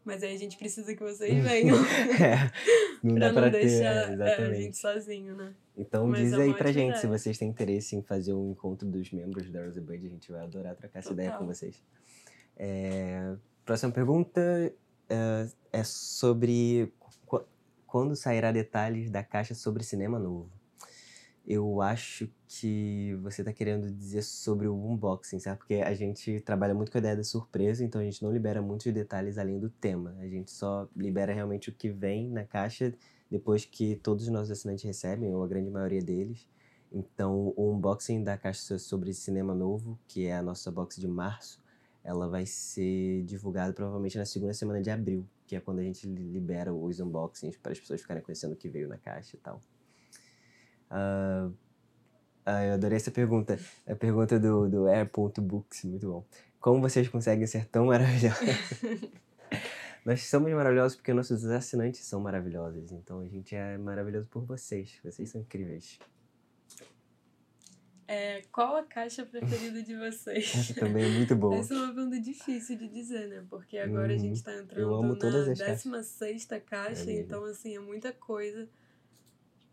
Mas 0.08 0.22
aí 0.22 0.34
a 0.34 0.38
gente 0.38 0.56
precisa 0.56 0.94
que 0.94 1.02
vocês 1.02 1.30
venham. 1.44 1.76
é, 1.76 2.50
não 3.04 3.14
pra 3.34 3.42
não 3.42 3.50
deixar 3.50 4.16
ter, 4.16 4.22
é, 4.22 4.34
a 4.46 4.54
gente 4.54 4.78
sozinho, 4.78 5.36
né? 5.36 5.54
Então 5.76 6.06
Mas 6.06 6.20
diz 6.22 6.32
é 6.32 6.42
aí 6.44 6.54
pra 6.54 6.72
gente 6.72 6.86
ideia. 6.86 7.00
se 7.00 7.06
vocês 7.06 7.36
têm 7.36 7.50
interesse 7.50 7.94
em 7.94 8.02
fazer 8.02 8.32
um 8.32 8.52
encontro 8.52 8.88
dos 8.88 9.12
membros 9.12 9.50
da 9.50 9.62
Rosebud. 9.62 10.06
A 10.06 10.08
gente 10.08 10.32
vai 10.32 10.40
adorar 10.40 10.74
trocar 10.74 11.00
essa 11.00 11.12
ideia 11.12 11.32
com 11.32 11.44
vocês. 11.44 11.82
É, 12.56 13.34
próxima 13.66 13.92
pergunta 13.92 14.40
é, 15.10 15.48
é 15.74 15.84
sobre 15.84 16.90
quando 17.86 18.16
sairá 18.16 18.50
detalhes 18.50 19.10
da 19.10 19.22
caixa 19.22 19.54
sobre 19.54 19.84
cinema 19.84 20.18
novo? 20.18 20.50
Eu 21.50 21.80
acho 21.80 22.28
que 22.46 23.18
você 23.22 23.40
está 23.40 23.54
querendo 23.54 23.90
dizer 23.90 24.20
sobre 24.20 24.68
o 24.68 24.74
unboxing, 24.74 25.38
certo? 25.38 25.60
Porque 25.60 25.76
a 25.76 25.94
gente 25.94 26.42
trabalha 26.42 26.74
muito 26.74 26.92
com 26.92 26.98
a 26.98 27.00
ideia 27.00 27.16
da 27.16 27.24
surpresa, 27.24 27.82
então 27.82 28.02
a 28.02 28.04
gente 28.04 28.22
não 28.22 28.30
libera 28.30 28.60
muitos 28.60 28.92
detalhes 28.92 29.38
além 29.38 29.58
do 29.58 29.70
tema. 29.70 30.14
A 30.20 30.28
gente 30.28 30.50
só 30.50 30.86
libera 30.94 31.32
realmente 31.32 31.70
o 31.70 31.72
que 31.72 31.88
vem 31.88 32.28
na 32.28 32.44
caixa 32.44 32.94
depois 33.30 33.64
que 33.64 33.96
todos 33.96 34.24
os 34.24 34.30
nossos 34.30 34.50
assinantes 34.50 34.84
recebem, 34.84 35.34
ou 35.34 35.42
a 35.42 35.48
grande 35.48 35.70
maioria 35.70 36.02
deles. 36.02 36.46
Então, 36.92 37.54
o 37.56 37.72
unboxing 37.72 38.22
da 38.22 38.36
caixa 38.36 38.78
sobre 38.78 39.14
cinema 39.14 39.54
novo, 39.54 39.98
que 40.06 40.26
é 40.26 40.36
a 40.36 40.42
nossa 40.42 40.70
box 40.70 41.00
de 41.00 41.08
março, 41.08 41.62
ela 42.04 42.28
vai 42.28 42.44
ser 42.44 43.22
divulgada 43.24 43.72
provavelmente 43.72 44.18
na 44.18 44.26
segunda 44.26 44.52
semana 44.52 44.82
de 44.82 44.90
abril 44.90 45.26
que 45.48 45.56
é 45.56 45.60
quando 45.60 45.78
a 45.78 45.82
gente 45.82 46.06
libera 46.06 46.74
os 46.74 47.00
unboxings 47.00 47.56
para 47.56 47.72
as 47.72 47.80
pessoas 47.80 48.02
ficarem 48.02 48.22
conhecendo 48.22 48.52
o 48.52 48.56
que 48.56 48.68
veio 48.68 48.86
na 48.86 48.98
caixa 48.98 49.34
e 49.34 49.38
tal. 49.40 49.62
Uh, 50.90 51.48
uh, 52.46 52.64
eu 52.66 52.74
adorei 52.74 52.96
essa 52.96 53.10
pergunta. 53.10 53.58
A 53.86 53.94
pergunta 53.94 54.38
do, 54.38 54.68
do 54.68 54.86
Air.books, 54.86 55.84
muito 55.84 56.08
bom. 56.08 56.24
Como 56.60 56.80
vocês 56.80 57.08
conseguem 57.08 57.46
ser 57.46 57.66
tão 57.66 57.86
maravilhosos? 57.86 58.38
Nós 60.04 60.24
somos 60.24 60.50
maravilhosos 60.52 60.96
porque 60.96 61.12
nossos 61.12 61.44
assinantes 61.44 62.00
são 62.00 62.20
maravilhosos. 62.20 62.92
Então 62.92 63.20
a 63.20 63.26
gente 63.26 63.54
é 63.54 63.76
maravilhoso 63.76 64.26
por 64.30 64.44
vocês. 64.44 64.98
Vocês 65.04 65.28
são 65.28 65.40
incríveis. 65.40 65.98
É, 68.10 68.40
qual 68.50 68.76
a 68.76 68.84
caixa 68.84 69.26
preferida 69.26 69.82
de 69.82 69.94
vocês? 69.94 70.50
Essa 70.56 70.74
também 70.74 71.04
é 71.04 71.08
muito 71.10 71.36
boa. 71.36 71.56
Essa 71.56 71.74
é 71.74 71.76
uma 71.76 71.94
pergunta 71.94 72.18
difícil 72.18 72.78
de 72.78 72.88
dizer, 72.88 73.28
né? 73.28 73.44
Porque 73.50 73.76
agora 73.76 74.10
a 74.10 74.16
uhum. 74.16 74.18
gente 74.18 74.42
tá 74.42 74.54
entrando 74.56 75.02
na 75.02 75.14
16 75.14 76.48
caixa, 76.64 77.10
é 77.10 77.20
então 77.20 77.44
assim, 77.44 77.76
é 77.76 77.78
muita 77.78 78.10
coisa 78.10 78.66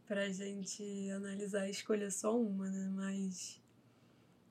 pra 0.07 0.29
gente 0.29 1.09
analisar 1.11 1.67
e 1.67 1.71
escolher 1.71 2.11
só 2.11 2.39
uma, 2.39 2.69
né? 2.69 2.91
Mas 2.93 3.59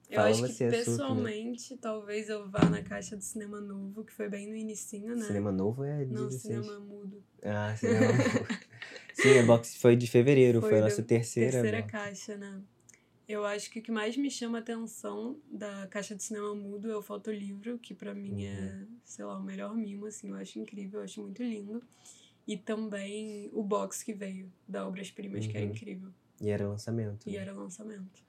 eu 0.09 0.17
Fala 0.17 0.29
acho 0.29 0.47
que 0.47 0.69
pessoalmente, 0.69 1.77
talvez 1.77 2.29
eu 2.29 2.47
vá 2.47 2.69
na 2.69 2.81
caixa 2.81 3.17
do 3.17 3.23
cinema 3.23 3.59
novo, 3.59 4.03
que 4.03 4.13
foi 4.13 4.29
bem 4.29 4.47
no 4.47 4.55
inicinho, 4.55 5.15
né? 5.15 5.25
Cinema 5.25 5.51
novo 5.51 5.83
é 5.83 6.05
de 6.05 6.13
Não, 6.13 6.27
16. 6.27 6.41
cinema 6.41 6.79
mudo. 6.79 7.23
Ah, 7.43 7.75
cinema 7.75 8.13
mudo. 8.13 8.57
Sim, 9.13 9.39
a 9.39 9.43
box 9.43 9.77
foi 9.77 9.95
de 9.95 10.07
fevereiro, 10.07 10.61
foi, 10.61 10.71
foi 10.71 10.79
a 10.79 10.83
nossa 10.83 11.01
terceira. 11.01 11.51
Terceira 11.51 11.81
box. 11.81 11.91
caixa, 11.91 12.37
né? 12.37 12.61
Eu 13.27 13.43
acho 13.43 13.71
que 13.71 13.79
o 13.79 13.81
que 13.81 13.91
mais 13.91 14.15
me 14.15 14.29
chama 14.29 14.59
a 14.59 14.61
atenção 14.61 15.39
da 15.51 15.87
caixa 15.87 16.15
de 16.15 16.21
cinema 16.21 16.53
mudo 16.53 16.91
é 16.91 16.95
o 16.95 17.01
fotolivro, 17.01 17.79
que 17.79 17.95
para 17.95 18.13
mim 18.13 18.45
é, 18.45 18.51
uhum. 18.51 18.65
é, 18.67 18.85
sei 19.03 19.25
lá, 19.25 19.39
o 19.39 19.43
melhor 19.43 19.75
mimo, 19.75 20.05
assim, 20.05 20.29
eu 20.29 20.35
acho 20.35 20.59
incrível, 20.59 20.99
eu 20.99 21.03
acho 21.05 21.19
muito 21.21 21.41
lindo. 21.41 21.81
E 22.47 22.57
também 22.57 23.49
o 23.53 23.63
box 23.63 24.03
que 24.03 24.13
veio 24.13 24.51
da 24.67 24.87
Obras 24.87 25.09
Primas, 25.09 25.45
uhum. 25.45 25.51
que 25.51 25.57
era 25.57 25.65
incrível. 25.65 26.11
E 26.39 26.49
era 26.49 26.67
lançamento. 26.67 27.27
E 27.27 27.33
né? 27.33 27.37
era 27.37 27.53
lançamento. 27.53 28.23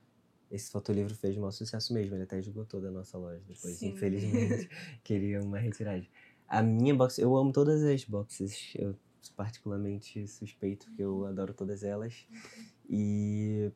Esse 0.51 0.71
fotolivro 0.71 1.15
fez 1.15 1.37
um 1.37 1.41
maior 1.41 1.51
sucesso 1.51 1.93
mesmo, 1.93 2.15
ele 2.15 2.23
até 2.23 2.39
esgotou 2.39 2.81
da 2.81 2.91
nossa 2.91 3.19
loja 3.19 3.43
depois, 3.47 3.77
Sim. 3.77 3.89
infelizmente. 3.89 4.71
queria 5.03 5.41
uma 5.41 5.59
retiragem. 5.59 6.09
A 6.49 6.63
minha 6.63 6.95
box, 6.95 7.19
eu 7.19 7.37
amo 7.37 7.53
todas 7.53 7.83
as 7.83 8.05
boxes, 8.05 8.73
eu 8.77 8.95
particularmente 9.35 10.27
suspeito, 10.29 10.89
que 10.93 11.03
eu 11.03 11.27
adoro 11.27 11.53
todas 11.53 11.83
elas. 11.83 12.27
E 12.89 13.73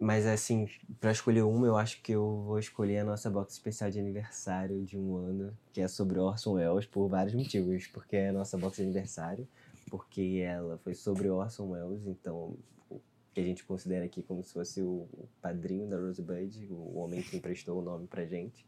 mas 0.00 0.24
assim, 0.24 0.66
para 0.98 1.12
escolher 1.12 1.42
uma, 1.42 1.66
eu 1.66 1.76
acho 1.76 2.00
que 2.02 2.12
eu 2.12 2.42
vou 2.46 2.58
escolher 2.58 3.00
a 3.00 3.04
nossa 3.04 3.28
box 3.28 3.52
especial 3.52 3.90
de 3.90 4.00
aniversário 4.00 4.82
de 4.82 4.96
um 4.96 5.14
ano, 5.14 5.54
que 5.74 5.80
é 5.82 5.86
sobre 5.86 6.18
Orson 6.18 6.54
Welles, 6.54 6.86
por 6.86 7.06
vários 7.06 7.34
motivos. 7.34 7.86
Porque 7.86 8.16
é 8.16 8.30
a 8.30 8.32
nossa 8.32 8.56
box 8.56 8.78
de 8.78 8.84
aniversário, 8.84 9.46
porque 9.90 10.40
ela 10.44 10.78
foi 10.78 10.94
sobre 10.94 11.28
Orson 11.28 11.70
Welles, 11.70 12.06
então 12.06 12.56
que 13.32 13.40
a 13.40 13.44
gente 13.44 13.64
considera 13.64 14.04
aqui 14.04 14.22
como 14.22 14.42
se 14.42 14.52
fosse 14.52 14.82
o, 14.82 15.08
padrinho 15.40 15.88
da 15.88 15.96
Rosebud, 15.96 16.66
o 16.70 16.98
homem 16.98 17.22
que 17.22 17.36
emprestou 17.36 17.78
o 17.78 17.82
nome 17.82 18.06
pra 18.06 18.24
gente. 18.24 18.66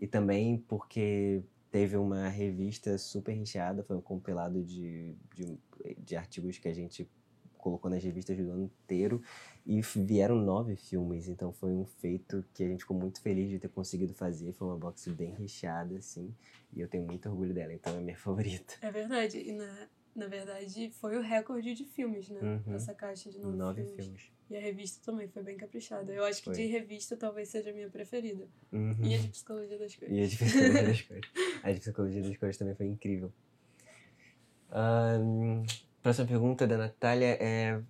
E 0.00 0.06
também 0.06 0.58
porque 0.58 1.42
teve 1.70 1.96
uma 1.96 2.28
revista 2.28 2.96
super 2.98 3.32
recheada, 3.32 3.82
foi 3.82 3.96
um 3.96 4.00
compilado 4.00 4.62
de, 4.62 5.14
de, 5.34 5.58
de 5.98 6.16
artigos 6.16 6.58
que 6.58 6.68
a 6.68 6.74
gente 6.74 7.08
colocou 7.62 7.88
nas 7.88 8.02
revistas 8.02 8.36
do 8.36 8.50
ano 8.50 8.64
inteiro 8.64 9.22
e 9.64 9.80
vieram 9.80 10.34
nove 10.34 10.74
filmes, 10.74 11.28
então 11.28 11.52
foi 11.52 11.72
um 11.72 11.84
feito 11.84 12.44
que 12.52 12.64
a 12.64 12.66
gente 12.66 12.80
ficou 12.80 12.98
muito 12.98 13.20
feliz 13.22 13.48
de 13.48 13.60
ter 13.60 13.68
conseguido 13.68 14.12
fazer. 14.12 14.52
Foi 14.52 14.66
uma 14.66 14.76
box 14.76 15.08
bem 15.12 15.32
recheada, 15.32 15.96
assim, 15.96 16.34
e 16.72 16.80
eu 16.80 16.88
tenho 16.88 17.06
muito 17.06 17.28
orgulho 17.28 17.54
dela, 17.54 17.72
então 17.72 17.96
é 17.96 18.00
minha 18.00 18.16
favorita. 18.18 18.74
É 18.82 18.90
verdade, 18.90 19.38
e 19.38 19.52
na, 19.52 19.88
Na 20.14 20.26
verdade, 20.26 20.90
foi 21.00 21.16
o 21.16 21.22
recorde 21.22 21.74
de 21.74 21.84
filmes, 21.84 22.28
né? 22.28 22.40
Uhum. 22.42 22.74
Essa 22.74 22.94
caixa 22.94 23.30
de 23.30 23.38
nove, 23.38 23.56
Nove 23.56 23.84
filmes. 23.84 24.04
filmes. 24.04 24.32
E 24.50 24.56
a 24.56 24.60
revista 24.60 25.00
também 25.02 25.26
foi 25.28 25.42
bem 25.42 25.56
caprichada. 25.56 26.12
Eu 26.12 26.24
acho 26.24 26.40
que 26.40 26.46
Foi. 26.46 26.54
de 26.54 26.66
revista 26.66 27.16
talvez 27.16 27.48
seja 27.48 27.70
a 27.70 27.72
minha 27.72 27.88
preferida. 27.88 28.46
Uhum. 28.70 28.94
E 29.02 29.14
a 29.14 29.18
de 29.18 29.28
psicologia 29.28 29.78
das 29.78 29.94
coisas. 29.96 30.14
E 30.14 30.20
a 30.20 30.26
de 30.26 30.36
psicologia 30.36 30.82
das 30.82 31.00
coisas. 31.00 31.30
A 31.62 31.72
de 31.72 31.80
psicologia 31.80 32.22
das 32.22 32.36
coisas 32.36 32.56
também 32.58 32.74
foi 32.74 32.86
incrível. 32.86 33.32
Ahn, 34.70 35.64
próxima 36.02 36.26
pergunta 36.26 36.66
da 36.66 36.76
Natália 36.76 37.38
é... 37.40 37.80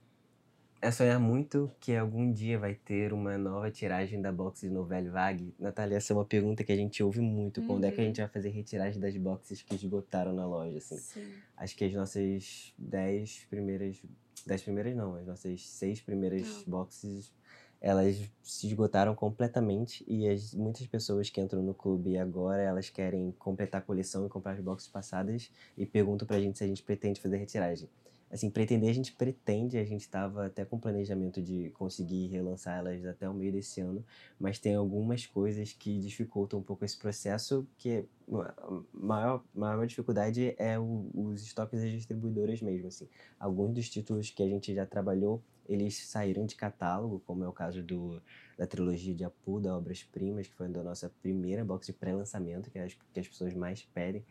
É 0.85 0.91
sonhar 0.91 1.21
muito 1.21 1.71
que 1.79 1.95
algum 1.95 2.33
dia 2.33 2.59
vai 2.59 2.75
ter 2.75 3.13
uma 3.13 3.39
nova 3.39 3.71
tiragem 3.71 4.21
da 4.21 4.33
box 4.33 4.63
de 4.63 4.69
Novelle 4.69 5.09
Vague? 5.11 5.55
Natália, 5.57 5.97
essa 5.97 6.13
é 6.13 6.17
uma 6.17 6.25
pergunta 6.25 6.65
que 6.65 6.73
a 6.73 6.77
gente 6.77 7.01
ouve 7.05 7.21
muito. 7.21 7.63
Quando 7.63 7.85
é 7.85 7.93
que 7.93 8.01
a 8.01 8.03
Uhum. 8.03 8.09
gente 8.09 8.21
vai 8.21 8.29
fazer 8.29 8.49
retiragem 8.49 9.01
das 9.01 9.17
boxes 9.17 9.63
que 9.63 9.77
esgotaram 9.77 10.33
na 10.33 10.45
loja, 10.45 10.79
assim? 10.79 10.97
Sim. 10.97 11.35
Acho 11.57 11.77
que 11.77 11.85
as 11.85 11.93
nossas 11.95 12.75
10 12.77 13.47
primeiras. 13.49 14.03
10 14.45 14.61
primeiras 14.63 14.97
não, 14.97 15.15
as 15.15 15.25
nossas 15.25 15.65
seis 15.69 16.01
primeiras 16.01 16.43
Ah. 16.67 16.71
boxes, 16.71 17.33
elas 17.81 18.17
se 18.43 18.67
esgotaram 18.67 19.15
completamente. 19.15 20.05
E 20.09 20.29
as, 20.29 20.53
muitas 20.53 20.85
pessoas 20.89 21.31
que 21.31 21.41
entram 21.41 21.63
no 21.63 21.75
clube 21.75 22.19
agora, 22.19 22.61
elas 22.61 22.91
querem 22.91 23.31
completar 23.39 23.81
a 23.81 23.85
coleção 23.85 24.27
e 24.27 24.29
comprar 24.29 24.55
as 24.55 24.61
boxes 24.61 24.89
passadas 24.89 25.49
e 25.79 25.87
perguntam 25.87 26.27
pra 26.27 26.41
gente 26.41 26.59
se 26.59 26.65
a 26.65 26.67
gente 26.67 26.83
pretende 26.83 27.21
fazer 27.21 27.37
retiragem. 27.37 27.89
Assim, 28.33 28.49
pretender 28.51 28.89
a 28.89 28.95
gente 28.95 29.13
pretende, 29.13 29.77
a 29.77 29.85
gente 29.85 30.01
estava 30.01 30.47
até 30.47 30.65
com 30.65 30.79
planejamento 30.81 31.43
de 31.43 31.69
conseguir 31.75 32.29
relançar 32.29 32.79
elas 32.79 33.05
até 33.05 33.29
o 33.29 33.35
meio 33.35 33.53
desse 33.53 33.83
ano, 33.83 34.03
mas 34.41 34.59
tem 34.59 34.75
algumas 34.75 35.27
coisas 35.27 35.73
que 35.75 35.99
dificultam 36.01 36.59
um 36.61 36.63
pouco 36.63 36.83
esse 36.83 36.97
processo, 36.99 37.67
que 37.77 38.07
a 38.33 38.83
maior, 38.93 39.45
maior 39.55 39.87
dificuldade 39.87 40.55
é 40.59 40.79
o- 40.79 41.11
os 41.15 41.43
estoques 41.43 41.81
das 41.83 41.91
distribuidoras 41.91 42.63
mesmo, 42.63 42.89
assim. 42.89 43.07
Alguns 43.39 43.75
dos 43.75 43.91
títulos 43.91 44.31
que 44.31 44.43
a 44.43 44.49
gente 44.49 44.75
já 44.75 44.87
trabalhou, 44.87 45.43
eles 45.69 45.97
saíram 46.07 46.47
de 46.47 46.55
catálogo, 46.57 47.23
como 47.27 47.45
é 47.45 47.49
o 47.49 47.53
caso 47.53 47.83
do, 47.83 48.21
da 48.57 48.67
trilogia 48.67 49.15
de 49.15 49.25
Apu, 49.25 49.61
da 49.61 49.77
Obras 49.77 50.03
Primas, 50.03 50.47
que 50.47 50.55
foi 50.55 50.69
da 50.69 50.83
nossa 50.83 51.11
primeira 51.21 51.65
box 51.65 51.87
de 51.87 51.93
pré-lançamento, 51.93 52.71
que, 52.71 52.79
é 52.79 52.85
as- 52.85 52.97
que 53.13 53.21
as 53.21 53.29
pessoas 53.29 53.53
mais 53.55 53.83
pedem. 53.95 54.25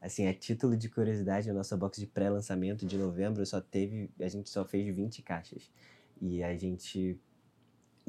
Assim, 0.00 0.26
a 0.26 0.34
título 0.34 0.76
de 0.76 0.88
curiosidade, 0.88 1.50
a 1.50 1.52
nossa 1.52 1.76
box 1.76 2.00
de 2.00 2.06
pré-lançamento 2.06 2.86
de 2.86 2.96
novembro 2.96 3.44
só 3.44 3.60
teve, 3.60 4.10
a 4.20 4.28
gente 4.28 4.48
só 4.48 4.64
fez 4.64 4.94
20 4.94 5.22
caixas. 5.22 5.70
E 6.20 6.42
a 6.42 6.56
gente 6.56 7.20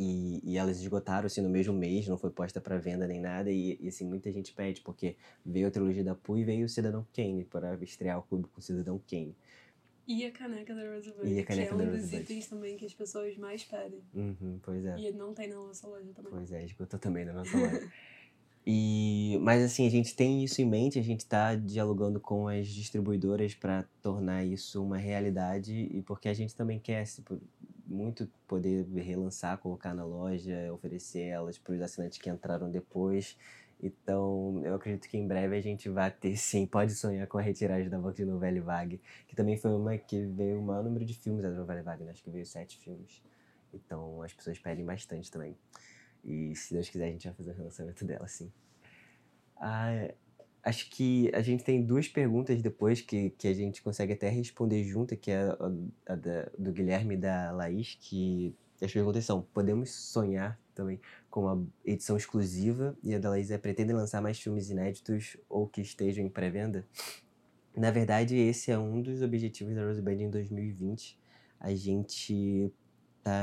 e, 0.01 0.39
e 0.43 0.57
elas 0.57 0.79
esgotaram 0.79 1.25
assim 1.25 1.41
no 1.41 1.49
mesmo 1.49 1.73
mês, 1.73 2.07
não 2.07 2.17
foi 2.17 2.29
posta 2.31 2.61
para 2.61 2.77
venda 2.77 3.05
nem 3.05 3.19
nada 3.19 3.51
e, 3.51 3.77
e, 3.81 3.89
assim 3.89 4.05
muita 4.05 4.31
gente 4.31 4.53
pede 4.53 4.79
porque 4.79 5.17
veio 5.45 5.67
a 5.67 5.71
trilogia 5.71 6.05
da 6.05 6.15
Pooh 6.15 6.37
e 6.37 6.45
veio 6.45 6.65
o 6.65 6.69
Cidadão 6.69 7.05
Kane 7.13 7.43
para 7.43 7.75
estrear 7.83 8.17
o 8.17 8.23
clube 8.23 8.47
com 8.47 8.59
o 8.59 8.63
Cidadão 8.63 8.97
Kane. 9.05 9.35
E 10.07 10.25
a 10.25 10.31
caneca 10.31 10.73
da 10.73 10.81
Rosebud, 10.81 11.27
E 11.27 11.39
a 11.39 11.45
que 11.45 11.51
é 11.51 11.65
caneca 11.67 11.75
um 11.75 11.91
dos 11.91 12.13
itens 12.13 12.47
também 12.47 12.77
que 12.77 12.85
as 12.85 12.93
pessoas 12.93 13.37
mais 13.37 13.63
pedem. 13.65 14.01
Uhum, 14.13 14.57
pois 14.63 14.85
é. 14.85 14.97
E 14.97 15.11
não 15.11 15.33
tem 15.33 15.49
na 15.49 15.55
nossa 15.55 15.85
loja 15.85 16.11
também. 16.13 16.31
Pois 16.31 16.51
é, 16.51 16.63
esgotou 16.63 16.97
também 16.97 17.25
na 17.25 17.33
nossa 17.33 17.57
loja. 17.57 17.91
E, 18.65 19.37
mas 19.41 19.63
assim, 19.63 19.87
a 19.87 19.89
gente 19.89 20.15
tem 20.15 20.43
isso 20.43 20.61
em 20.61 20.65
mente, 20.65 20.99
a 20.99 21.01
gente 21.01 21.21
está 21.21 21.55
dialogando 21.55 22.19
com 22.19 22.47
as 22.47 22.67
distribuidoras 22.67 23.55
para 23.55 23.83
tornar 24.01 24.43
isso 24.45 24.83
uma 24.83 24.97
realidade 24.97 25.73
e 25.73 26.01
porque 26.03 26.29
a 26.29 26.33
gente 26.33 26.55
também 26.55 26.79
quer 26.79 27.05
se 27.07 27.21
po- 27.21 27.39
muito 27.87 28.29
poder 28.47 28.85
relançar, 28.95 29.57
colocar 29.57 29.93
na 29.95 30.05
loja, 30.05 30.71
oferecer 30.73 31.23
elas 31.23 31.57
para 31.57 31.73
os 31.73 31.81
assinantes 31.81 32.19
que 32.19 32.29
entraram 32.29 32.69
depois. 32.69 33.35
Então, 33.81 34.61
eu 34.65 34.75
acredito 34.75 35.07
que 35.07 35.17
em 35.17 35.25
breve 35.27 35.55
a 35.55 35.61
gente 35.61 35.89
vai 35.89 36.11
ter, 36.11 36.35
sim, 36.37 36.67
pode 36.67 36.93
sonhar 36.93 37.25
com 37.27 37.37
a 37.37 37.41
retiragem 37.41 37.89
da 37.89 37.97
box 37.97 38.17
de 38.17 38.25
Novelle 38.25 38.59
Vague, 38.59 39.01
que 39.27 39.35
também 39.35 39.57
foi 39.57 39.71
uma 39.71 39.97
que 39.97 40.25
veio 40.25 40.59
o 40.59 40.63
maior 40.63 40.83
número 40.83 41.05
de 41.05 41.13
filmes 41.13 41.41
da 41.43 41.49
Novelle 41.49 41.81
Vague, 41.81 42.03
né? 42.03 42.11
acho 42.11 42.21
que 42.23 42.29
veio 42.29 42.45
sete 42.45 42.77
filmes. 42.77 43.21
Então, 43.73 44.21
as 44.21 44.33
pessoas 44.33 44.59
pedem 44.59 44.83
bastante 44.85 45.31
também. 45.31 45.55
E 46.23 46.55
se 46.55 46.73
Deus 46.73 46.89
quiser, 46.89 47.07
a 47.07 47.11
gente 47.11 47.25
vai 47.27 47.33
fazer 47.35 47.51
o 47.51 47.55
relançamento 47.55 48.05
dela, 48.05 48.27
sim. 48.27 48.51
Ah, 49.57 50.13
acho 50.63 50.89
que 50.89 51.29
a 51.33 51.41
gente 51.41 51.63
tem 51.63 51.83
duas 51.85 52.07
perguntas 52.07 52.61
depois 52.61 53.01
que, 53.01 53.31
que 53.31 53.47
a 53.47 53.53
gente 53.53 53.81
consegue 53.81 54.13
até 54.13 54.29
responder 54.29 54.83
junto, 54.83 55.15
que 55.17 55.31
é 55.31 55.41
a, 55.41 56.13
a 56.13 56.15
da- 56.15 56.49
do 56.57 56.71
Guilherme 56.71 57.15
e 57.15 57.17
da 57.17 57.51
Laís, 57.51 57.97
que 57.99 58.55
as 58.81 58.91
perguntas 58.91 59.25
são, 59.25 59.41
podemos 59.53 59.91
sonhar 59.91 60.59
também 60.73 60.99
com 61.29 61.41
uma 61.41 61.67
edição 61.85 62.15
exclusiva? 62.15 62.97
E 63.03 63.13
a 63.13 63.19
da 63.19 63.29
Laís 63.29 63.51
é, 63.51 63.57
pretendem 63.57 63.95
lançar 63.95 64.21
mais 64.21 64.39
filmes 64.39 64.69
inéditos 64.69 65.35
ou 65.49 65.67
que 65.67 65.81
estejam 65.81 66.25
em 66.25 66.29
pré-venda? 66.29 66.85
Na 67.75 67.91
verdade, 67.91 68.35
esse 68.35 68.71
é 68.71 68.77
um 68.77 69.01
dos 69.01 69.21
objetivos 69.21 69.75
da 69.75 69.85
Rosebud 69.85 70.21
em 70.23 70.29
2020. 70.29 71.17
A 71.59 71.73
gente 71.73 72.71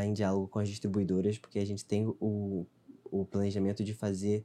em 0.04 0.12
diálogo 0.12 0.48
com 0.48 0.58
as 0.58 0.68
distribuidoras, 0.68 1.38
porque 1.38 1.58
a 1.58 1.64
gente 1.64 1.84
tem 1.84 2.06
o, 2.20 2.66
o 3.04 3.24
planejamento 3.24 3.84
de 3.84 3.94
fazer 3.94 4.44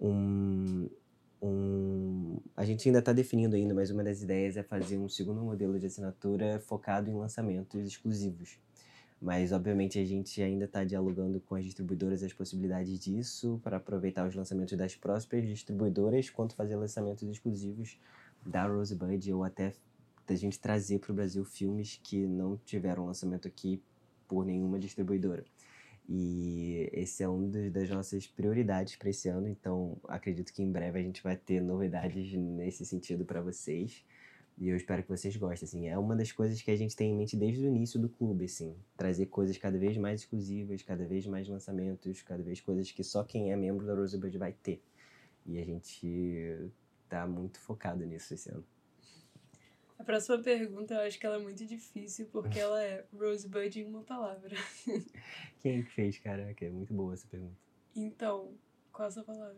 um, 0.00 0.88
um. 1.42 2.38
A 2.56 2.64
gente 2.64 2.88
ainda 2.88 2.98
está 3.00 3.12
definindo 3.12 3.56
ainda, 3.56 3.74
mas 3.74 3.90
uma 3.90 4.04
das 4.04 4.22
ideias 4.22 4.56
é 4.56 4.62
fazer 4.62 4.98
um 4.98 5.08
segundo 5.08 5.40
modelo 5.42 5.78
de 5.78 5.86
assinatura 5.86 6.60
focado 6.60 7.10
em 7.10 7.14
lançamentos 7.14 7.86
exclusivos. 7.86 8.58
Mas, 9.20 9.50
obviamente, 9.50 9.98
a 9.98 10.04
gente 10.04 10.40
ainda 10.40 10.66
está 10.66 10.84
dialogando 10.84 11.40
com 11.40 11.56
as 11.56 11.64
distribuidoras 11.64 12.22
as 12.22 12.32
possibilidades 12.32 13.00
disso, 13.00 13.60
para 13.64 13.78
aproveitar 13.78 14.26
os 14.28 14.34
lançamentos 14.34 14.78
das 14.78 14.94
próprias 14.94 15.46
distribuidoras, 15.46 16.30
quanto 16.30 16.54
fazer 16.54 16.76
lançamentos 16.76 17.28
exclusivos 17.28 17.98
da 18.46 18.66
Rosebud, 18.66 19.32
ou 19.32 19.42
até 19.42 19.74
da 20.24 20.36
gente 20.36 20.60
trazer 20.60 21.00
para 21.00 21.10
o 21.10 21.14
Brasil 21.14 21.44
filmes 21.44 21.98
que 22.00 22.26
não 22.26 22.56
tiveram 22.58 23.06
lançamento 23.06 23.48
aqui 23.48 23.82
por 24.28 24.44
nenhuma 24.44 24.78
distribuidora. 24.78 25.44
E 26.08 26.88
esse 26.92 27.22
é 27.22 27.28
um 27.28 27.50
dos, 27.50 27.70
das 27.70 27.90
nossas 27.90 28.26
prioridades 28.26 28.96
para 28.96 29.10
esse 29.10 29.28
ano, 29.28 29.46
então 29.46 29.98
acredito 30.08 30.52
que 30.52 30.62
em 30.62 30.72
breve 30.72 30.98
a 30.98 31.02
gente 31.02 31.22
vai 31.22 31.36
ter 31.36 31.60
novidades 31.60 32.32
nesse 32.32 32.86
sentido 32.86 33.24
para 33.24 33.42
vocês. 33.42 34.04
E 34.56 34.68
eu 34.68 34.76
espero 34.76 35.02
que 35.02 35.08
vocês 35.08 35.36
gostem, 35.36 35.66
assim. 35.66 35.88
É 35.88 35.96
uma 35.96 36.16
das 36.16 36.32
coisas 36.32 36.60
que 36.60 36.70
a 36.70 36.76
gente 36.76 36.96
tem 36.96 37.12
em 37.12 37.16
mente 37.16 37.36
desde 37.36 37.64
o 37.64 37.68
início 37.68 38.00
do 38.00 38.08
clube, 38.08 38.46
assim. 38.46 38.74
Trazer 38.96 39.26
coisas 39.26 39.56
cada 39.56 39.78
vez 39.78 39.96
mais 39.96 40.22
exclusivas, 40.22 40.82
cada 40.82 41.06
vez 41.06 41.26
mais 41.26 41.46
lançamentos, 41.46 42.22
cada 42.22 42.42
vez 42.42 42.60
coisas 42.60 42.90
que 42.90 43.04
só 43.04 43.22
quem 43.22 43.52
é 43.52 43.56
membro 43.56 43.86
da 43.86 43.94
Rosebud 43.94 44.36
vai 44.36 44.52
ter. 44.52 44.82
E 45.46 45.58
a 45.58 45.64
gente 45.64 46.70
tá 47.08 47.26
muito 47.26 47.60
focado 47.60 48.04
nisso 48.04 48.34
esse 48.34 48.50
ano. 48.50 48.64
A 49.98 50.04
próxima 50.04 50.38
pergunta 50.42 50.94
eu 50.94 51.00
acho 51.00 51.18
que 51.18 51.26
ela 51.26 51.36
é 51.36 51.38
muito 51.40 51.66
difícil, 51.66 52.26
porque 52.30 52.58
ela 52.58 52.80
é 52.82 53.04
Rosebud 53.12 53.80
em 53.80 53.84
uma 53.84 54.02
palavra. 54.04 54.54
Quem 55.60 55.82
que 55.82 55.90
fez, 55.90 56.18
caraca? 56.18 56.64
É 56.64 56.70
muito 56.70 56.94
boa 56.94 57.12
essa 57.14 57.26
pergunta. 57.26 57.56
Então, 57.96 58.54
qual 58.92 59.08
a 59.08 59.10
sua 59.10 59.24
palavra? 59.24 59.56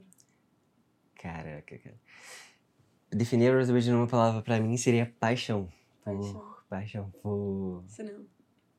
Caraca, 1.15 1.79
cara. 1.79 2.01
Definir 3.11 3.53
a 3.53 3.57
Rosebud 3.59 3.91
numa 3.91 4.07
palavra 4.07 4.41
pra 4.43 4.59
mim 4.59 4.77
seria 4.77 5.15
paixão. 5.21 5.71
Por, 6.03 6.15
Paixão. 6.15 6.55
paixão 6.69 7.11
por 7.23 7.85
Cinema. 7.87 8.25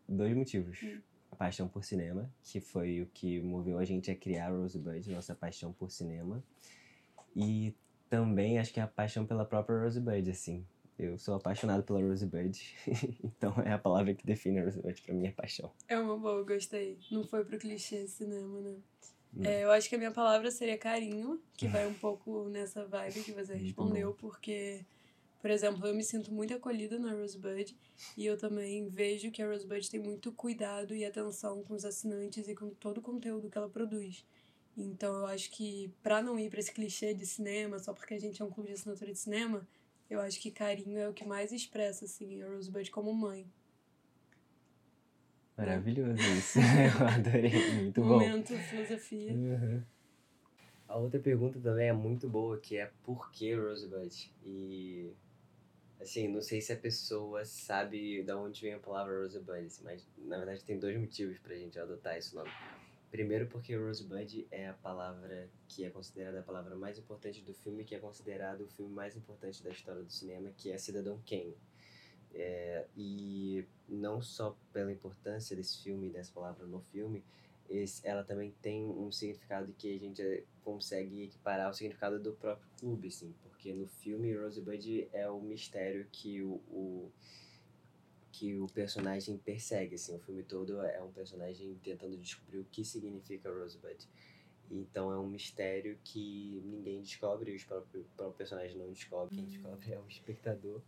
dois 0.10 0.36
motivos. 0.36 0.82
Hum. 0.82 1.00
A 1.32 1.36
paixão 1.36 1.68
por 1.68 1.84
cinema, 1.84 2.30
que 2.44 2.60
foi 2.60 3.02
o 3.02 3.06
que 3.08 3.40
moveu 3.40 3.78
a 3.78 3.86
gente 3.86 4.10
a 4.10 4.16
criar 4.16 4.48
a 4.48 4.50
Rosebud, 4.58 5.10
nossa 5.12 5.36
paixão 5.36 5.72
por 5.72 5.92
cinema. 5.92 6.44
E 7.36 7.74
também 8.10 8.58
acho 8.60 8.74
que 8.74 8.80
é 8.80 8.84
a 8.84 8.88
paixão 8.88 9.26
pela 9.26 9.46
própria 9.46 9.80
Rosebud, 9.80 10.30
assim. 10.30 10.66
Eu 11.00 11.18
sou 11.18 11.36
apaixonado 11.36 11.84
pela 11.84 12.00
Rosebud, 12.00 12.60
então 13.24 13.54
é 13.66 13.72
a 13.72 13.80
palavra 13.80 14.14
que 14.14 14.26
define 14.26 14.60
a 14.60 14.66
Rosebud 14.66 15.02
pra 15.02 15.14
mim, 15.14 15.28
é 15.28 15.32
paixão. 15.32 15.72
É 15.88 15.98
uma 15.98 16.18
boa, 16.18 16.44
gostei. 16.44 17.00
Não 17.10 17.24
foi 17.24 17.44
pro 17.44 17.58
clichê 17.58 18.08
cinema, 18.08 18.62
né? 18.62 18.76
É, 19.44 19.64
eu 19.64 19.72
acho 19.72 19.88
que 19.88 19.96
a 19.96 19.98
minha 19.98 20.12
palavra 20.12 20.52
seria 20.52 20.78
carinho, 20.78 21.42
que 21.56 21.68
vai 21.68 21.88
um 21.88 21.94
pouco 21.94 22.50
nessa 22.50 22.86
vibe 22.86 23.24
que 23.24 23.32
você 23.32 23.56
respondeu, 23.56 24.14
porque, 24.16 24.86
por 25.42 25.50
exemplo, 25.50 25.88
eu 25.88 25.96
me 25.96 26.04
sinto 26.04 26.34
muito 26.34 26.54
acolhida 26.54 27.00
na 27.00 27.14
Rosebud 27.14 27.76
e 28.18 28.26
eu 28.26 28.38
também 28.38 28.90
vejo 28.90 29.32
que 29.32 29.42
a 29.42 29.48
Rosebud 29.48 29.90
tem 29.90 30.02
muito 30.02 30.34
cuidado 30.34 30.94
e 30.94 31.06
atenção 31.06 31.64
com 31.64 31.74
os 31.74 31.86
assinantes 31.86 32.48
e 32.50 32.54
com 32.54 32.72
todo 32.72 32.98
o 32.98 33.02
conteúdo 33.02 33.50
que 33.50 33.58
ela 33.58 33.70
produz. 33.70 34.26
Então 34.78 35.16
eu 35.16 35.26
acho 35.28 35.50
que 35.52 35.90
pra 36.04 36.22
não 36.22 36.38
ir 36.38 36.50
pra 36.50 36.60
esse 36.60 36.72
clichê 36.72 37.14
de 37.14 37.26
cinema, 37.26 37.80
só 37.80 37.94
porque 37.94 38.14
a 38.14 38.20
gente 38.20 38.42
é 38.42 38.46
um 38.46 38.50
clube 38.50 38.68
de 38.68 38.76
assinatura 38.76 39.12
de 39.12 39.20
cinema, 39.20 39.66
eu 40.12 40.20
acho 40.20 40.42
que 40.42 40.52
carinho 40.52 41.00
é 41.00 41.08
o 41.08 41.14
que 41.14 41.26
mais 41.26 41.54
expressa 41.54 42.04
assim 42.04 42.42
a 42.44 42.48
Rosebud 42.50 42.92
como 42.92 43.14
mãe. 43.14 43.50
Maravilhoso 45.58 46.22
isso. 46.38 46.60
Eu 47.00 47.08
adorei, 47.08 47.74
muito 47.76 48.02
bom. 48.02 48.20
Momento 48.20 48.54
filosofia. 48.58 49.32
Uhum. 49.32 49.82
A 50.86 50.98
outra 50.98 51.18
pergunta 51.18 51.62
também 51.62 51.88
é 51.88 51.94
muito 51.94 52.28
boa, 52.28 52.60
que 52.60 52.76
é 52.76 52.92
por 53.04 53.32
que 53.32 53.56
Rosebud? 53.56 54.34
E 54.44 55.14
assim, 56.02 56.28
não 56.28 56.42
sei 56.42 56.60
se 56.60 56.74
a 56.74 56.78
pessoa 56.78 57.46
sabe 57.46 58.22
de 58.22 58.34
onde 58.34 58.62
vem 58.62 58.74
a 58.74 58.80
palavra 58.80 59.18
Rosebud, 59.18 59.66
assim, 59.66 59.84
mas 59.86 60.06
na 60.18 60.38
verdade 60.38 60.62
tem 60.66 60.78
dois 60.78 61.00
motivos 61.00 61.40
pra 61.40 61.56
gente 61.56 61.80
adotar 61.80 62.18
esse 62.18 62.36
nome. 62.36 62.50
Primeiro 63.12 63.46
porque 63.48 63.76
Rosebud 63.76 64.48
é 64.50 64.70
a 64.70 64.74
palavra 64.74 65.50
que 65.68 65.84
é 65.84 65.90
considerada 65.90 66.40
a 66.40 66.44
palavra 66.44 66.78
mais 66.78 66.98
importante 66.98 67.42
do 67.42 67.54
filme, 67.54 67.84
que 67.84 67.94
é 67.94 68.00
considerado 68.00 68.62
o 68.62 68.68
filme 68.68 68.94
mais 68.94 69.18
importante 69.18 69.62
da 69.62 69.70
história 69.70 70.02
do 70.02 70.10
cinema, 70.10 70.50
que 70.56 70.72
é 70.72 70.78
Cidadão 70.78 71.22
Kane. 71.28 71.58
É, 72.34 72.88
e 72.96 73.66
não 73.90 74.22
só 74.22 74.58
pela 74.72 74.90
importância 74.90 75.54
desse 75.58 75.84
filme, 75.84 76.10
dessa 76.10 76.32
palavra 76.32 76.66
no 76.66 76.80
filme, 76.80 77.22
esse, 77.70 78.08
ela 78.08 78.24
também 78.24 78.56
tem 78.62 78.86
um 78.86 79.12
significado 79.12 79.74
que 79.78 79.94
a 79.94 80.00
gente 80.00 80.46
consegue 80.64 81.24
equiparar 81.24 81.68
ao 81.68 81.74
significado 81.74 82.18
do 82.18 82.32
próprio 82.32 82.70
clube, 82.80 83.10
assim, 83.10 83.36
porque 83.44 83.74
no 83.74 83.88
filme 83.88 84.34
Rosebud 84.34 85.10
é 85.12 85.30
o 85.30 85.42
mistério 85.42 86.08
que 86.14 86.42
o, 86.42 86.62
o 86.70 87.12
que 88.42 88.60
o 88.60 88.66
personagem 88.66 89.38
persegue, 89.38 89.94
assim, 89.94 90.16
o 90.16 90.20
filme 90.20 90.42
todo 90.42 90.82
é 90.82 91.00
um 91.04 91.12
personagem 91.12 91.78
tentando 91.84 92.18
descobrir 92.18 92.58
o 92.58 92.66
que 92.66 92.84
significa 92.84 93.52
Rosebud. 93.52 94.08
Então 94.72 95.12
é 95.12 95.20
um 95.20 95.28
mistério 95.28 95.96
que 96.04 96.60
ninguém 96.66 97.04
descobre, 97.04 97.56
o 97.56 97.68
próprio, 97.68 98.04
próprio 98.18 98.38
personagem 98.38 98.76
não 98.80 98.92
descobre, 98.92 99.36
quem 99.36 99.46
descobre 99.46 99.94
é 99.94 100.00
o 100.00 100.08
espectador. 100.08 100.82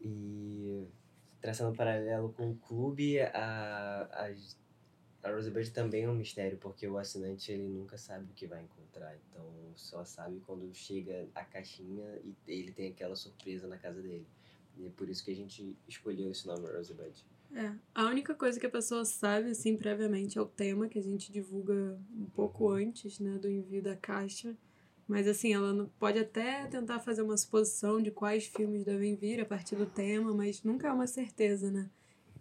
E 0.00 0.86
traçando 1.42 1.72
um 1.72 1.76
paralelo 1.76 2.32
com 2.32 2.52
o 2.52 2.56
clube, 2.56 3.20
a, 3.20 4.08
a, 4.10 5.28
a 5.28 5.30
Rosebud 5.30 5.70
também 5.72 6.04
é 6.04 6.08
um 6.08 6.14
mistério, 6.14 6.56
porque 6.56 6.88
o 6.88 6.96
assinante 6.96 7.52
ele 7.52 7.68
nunca 7.68 7.98
sabe 7.98 8.24
o 8.24 8.34
que 8.34 8.46
vai 8.46 8.62
encontrar. 8.62 9.14
Então 9.14 9.44
só 9.76 10.06
sabe 10.06 10.40
quando 10.46 10.74
chega 10.74 11.28
a 11.34 11.44
caixinha 11.44 12.18
e 12.24 12.34
ele 12.46 12.72
tem 12.72 12.92
aquela 12.92 13.14
surpresa 13.14 13.68
na 13.68 13.76
casa 13.76 14.00
dele. 14.00 14.26
E 14.78 14.86
é 14.86 14.90
por 14.90 15.08
isso 15.08 15.24
que 15.24 15.30
a 15.30 15.34
gente 15.34 15.76
escolheu 15.88 16.30
esse 16.30 16.46
nome 16.46 16.66
Rosebud. 16.70 17.24
É, 17.54 17.72
a 17.94 18.06
única 18.06 18.34
coisa 18.34 18.60
que 18.60 18.66
a 18.66 18.70
pessoa 18.70 19.04
sabe, 19.04 19.50
assim, 19.50 19.76
previamente 19.76 20.38
é 20.38 20.40
o 20.40 20.46
tema 20.46 20.86
que 20.88 20.98
a 20.98 21.02
gente 21.02 21.32
divulga 21.32 21.98
um 22.16 22.26
pouco 22.26 22.64
Uhum. 22.66 22.74
antes, 22.76 23.18
né, 23.18 23.38
do 23.38 23.48
envio 23.48 23.82
da 23.82 23.96
caixa. 23.96 24.56
Mas, 25.06 25.26
assim, 25.26 25.54
ela 25.54 25.90
pode 25.98 26.18
até 26.18 26.66
tentar 26.66 27.00
fazer 27.00 27.22
uma 27.22 27.36
suposição 27.36 28.00
de 28.02 28.10
quais 28.10 28.44
filmes 28.46 28.84
devem 28.84 29.16
vir 29.16 29.40
a 29.40 29.46
partir 29.46 29.74
do 29.76 29.86
tema, 29.86 30.34
mas 30.34 30.62
nunca 30.62 30.88
é 30.88 30.92
uma 30.92 31.06
certeza, 31.06 31.70
né? 31.70 31.90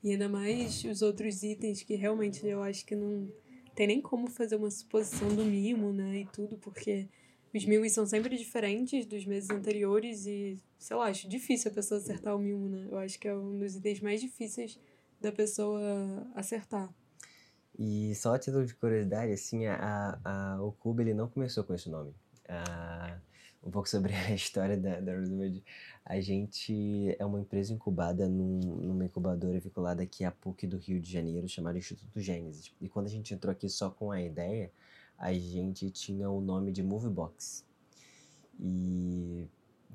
E 0.04 0.12
ainda 0.12 0.28
mais 0.28 0.84
os 0.84 1.02
outros 1.02 1.42
itens 1.44 1.82
que 1.82 1.96
realmente 1.96 2.46
eu 2.46 2.62
acho 2.62 2.86
que 2.86 2.96
não 2.96 3.32
tem 3.74 3.88
nem 3.88 4.02
como 4.02 4.30
fazer 4.30 4.58
uma 4.58 4.70
suposição 4.70 5.30
do 5.34 5.46
mimo, 5.46 5.94
né, 5.94 6.20
e 6.22 6.26
tudo, 6.26 6.58
porque 6.58 7.08
os 7.54 7.66
mimos 7.66 7.92
são 7.92 8.06
sempre 8.06 8.38
diferentes 8.38 9.06
dos 9.06 9.26
meses 9.26 9.50
anteriores 9.50 10.26
e, 10.26 10.58
sei 10.78 10.96
lá, 10.96 11.08
acho 11.08 11.28
difícil 11.28 11.72
a 11.72 11.74
pessoa 11.74 12.00
acertar 12.00 12.36
o 12.36 12.40
mimo, 12.40 12.68
né? 12.68 12.88
Eu 12.90 12.98
acho 12.98 13.20
que 13.20 13.28
é 13.28 13.36
um 13.36 13.58
dos 13.58 13.76
itens 13.76 14.00
mais 14.00 14.22
difíceis 14.22 14.80
da 15.20 15.32
pessoa 15.32 15.82
acertar. 16.36 16.94
E 17.78 18.14
só 18.16 18.34
a 18.34 18.40
título 18.40 18.66
de 18.66 18.74
curiosidade, 18.74 19.32
assim, 19.32 19.66
a, 19.68 20.20
a, 20.24 20.62
o 20.62 20.72
clube 20.72 21.04
ele 21.04 21.14
não 21.14 21.28
começou 21.28 21.64
com 21.64 21.74
esse 21.74 21.90
nome. 21.90 22.14
Ah, 22.50 23.20
um 23.64 23.70
pouco 23.72 23.88
sobre 23.88 24.14
a 24.14 24.32
história 24.34 24.78
da, 24.78 25.00
da 25.00 25.16
Rosewood. 25.16 25.64
A 26.06 26.20
gente 26.22 27.16
é 27.20 27.26
uma 27.26 27.40
empresa 27.40 27.74
incubada 27.74 28.28
num, 28.28 28.60
numa 28.60 29.06
incubadora 29.06 29.60
vinculada 29.60 30.02
aqui 30.02 30.24
à 30.24 30.32
PUC 30.32 30.66
do 30.66 30.78
Rio 30.78 31.00
de 31.00 31.12
Janeiro, 31.12 31.48
chamada 31.48 31.78
Instituto 31.78 32.20
Gênesis. 32.20 32.74
E 32.80 32.88
quando 32.88 33.08
a 33.08 33.10
gente 33.10 33.34
entrou 33.34 33.52
aqui 33.52 33.70
só 33.70 33.90
com 33.90 34.12
a 34.12 34.22
ideia, 34.22 34.72
a 35.18 35.34
gente 35.34 35.90
tinha 35.90 36.30
o 36.30 36.40
nome 36.40 36.72
de 36.72 36.84
Movebox. 36.84 37.66
E 38.60 39.48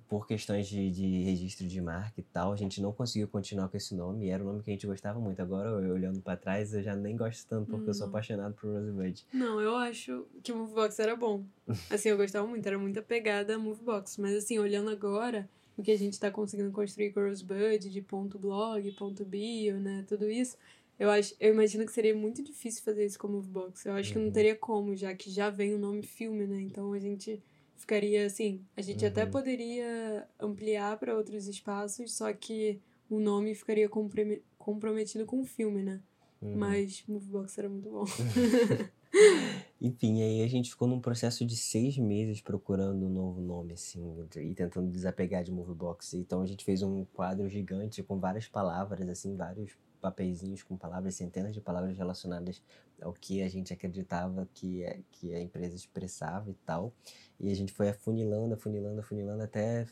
por 0.09 0.26
questões 0.26 0.69
de, 0.69 0.91
de 0.91 1.23
registro 1.23 1.67
de 1.67 1.81
marca 1.81 2.21
e 2.21 2.23
tal, 2.23 2.52
a 2.52 2.57
gente 2.57 2.83
não 2.83 2.93
conseguiu 2.93 3.26
continuar 3.26 3.69
com 3.69 3.76
esse 3.79 3.95
nome. 3.95 4.26
E 4.26 4.29
era 4.29 4.43
um 4.43 4.47
nome 4.47 4.62
que 4.62 4.71
a 4.71 4.75
gente 4.75 4.87
gostava 4.87 5.19
muito. 5.19 5.41
Agora, 5.41 5.71
eu, 5.71 5.95
olhando 5.95 6.21
pra 6.21 6.37
trás, 6.37 6.75
eu 6.75 6.83
já 6.83 6.95
nem 6.95 7.17
gosto 7.17 7.47
tanto, 7.49 7.71
porque 7.71 7.88
eu 7.88 7.95
sou 7.95 8.07
Não. 8.07 8.11
apaixonado 8.11 8.55
por 8.55 8.71
Rosebud. 8.71 9.25
Não, 9.33 9.59
eu 9.59 9.75
acho 9.75 10.26
que 10.43 10.52
o 10.52 10.57
Movebox 10.59 10.99
era 10.99 11.17
bom. 11.17 11.45
Assim, 11.91 12.11
eu 12.11 12.19
gostava 12.19 12.47
muito, 12.47 12.67
era 12.67 12.79
muita 12.79 13.00
pegada 13.00 13.55
a 13.55 13.59
Movebox. 13.59 14.19
Mas 14.19 14.35
assim, 14.35 14.59
olhando 14.59 14.91
agora, 14.91 15.49
o 15.79 15.83
que 15.83 15.91
a 15.91 15.97
gente 15.97 16.21
tá 16.21 16.31
conseguindo 16.31 16.71
construir 16.73 17.12
com 17.12 17.21
o 17.21 17.29
Rosebud, 17.29 17.88
de 17.88 18.02
ponto 18.02 18.38
blog, 18.38 18.93
ponto 18.93 19.25
bio, 19.25 19.81
né, 19.81 20.05
tudo 20.07 20.31
isso, 20.31 20.59
eu, 20.99 21.11
acho, 21.11 21.35
eu 21.41 21.53
imagino 21.53 21.85
que 21.87 21.93
seria 21.93 22.15
muito 22.15 22.43
difícil 22.43 22.83
fazer 22.83 23.05
isso 23.05 23.19
com 23.19 23.27
o 23.29 23.31
Movebox. 23.33 23.85
Eu 23.87 23.93
acho 23.95 24.12
que 24.12 24.19
não 24.19 24.27
Uhum. 24.27 24.33
teria 24.33 24.55
como, 24.57 24.95
já 24.97 25.14
que 25.14 25.31
já 25.31 25.51
vem 25.51 25.75
o 25.75 25.79
nome 25.79 26.03
filme, 26.03 26.47
né, 26.47 26.61
então 26.61 26.93
a 26.93 26.99
gente 26.99 27.43
ficaria 27.77 28.25
assim, 28.27 28.64
a 28.77 28.81
gente 28.83 29.05
até 29.05 29.25
Uhum. 29.25 29.31
poderia 29.31 30.29
ampliar 30.38 30.97
para 30.99 31.16
outros 31.16 31.49
espaços, 31.49 32.14
só 32.14 32.33
que 32.33 32.81
o 33.11 33.19
nome 33.19 33.55
ficaria 33.55 33.88
comprome- 33.88 34.43
comprometido 34.57 35.27
com 35.27 35.40
o 35.40 35.45
filme, 35.45 35.83
né? 35.83 36.01
Uhum. 36.40 36.57
Mas 36.57 37.03
Movebox 37.09 37.59
era 37.59 37.69
muito 37.69 37.90
bom. 37.90 38.05
Enfim, 39.81 40.23
aí 40.23 40.43
a 40.43 40.47
gente 40.47 40.71
ficou 40.71 40.87
num 40.88 41.01
processo 41.01 41.45
de 41.45 41.57
seis 41.57 41.99
meses 41.99 42.40
procurando 42.40 43.05
um 43.07 43.11
novo 43.11 43.40
nome, 43.40 43.75
assim, 43.75 44.01
e 44.37 44.55
tentando 44.55 44.90
desapegar 44.90 45.43
de 45.43 45.51
Movebox. 45.53 46.14
Então 46.14 46.40
a 46.40 46.47
gente 46.47 46.64
fez 46.64 46.83
um 46.83 47.05
quadro 47.12 47.49
gigante 47.49 48.03
com 48.03 48.19
várias 48.19 48.47
palavras, 48.49 49.07
assim, 49.09 49.37
vários 49.37 49.73
papeizinhos 50.03 50.65
com 50.65 50.77
palavras, 50.77 51.15
centenas 51.15 51.55
de 51.55 51.61
palavras 51.61 51.97
relacionadas 51.97 52.61
ao 53.01 53.12
que 53.12 53.41
a 53.41 53.49
gente 53.49 53.73
acreditava 53.73 54.49
que, 54.53 54.83
é, 54.83 55.01
que 55.12 55.33
a 55.33 55.41
empresa 55.41 55.77
expressava 55.77 56.51
e 56.51 56.55
tal. 56.67 56.93
E 57.38 57.51
a 57.51 57.55
gente 57.55 57.73
foi 57.73 57.88
afunilando, 57.88 58.55
afunilando, 58.55 59.01
afunilando 59.01 59.43
até 59.43 59.87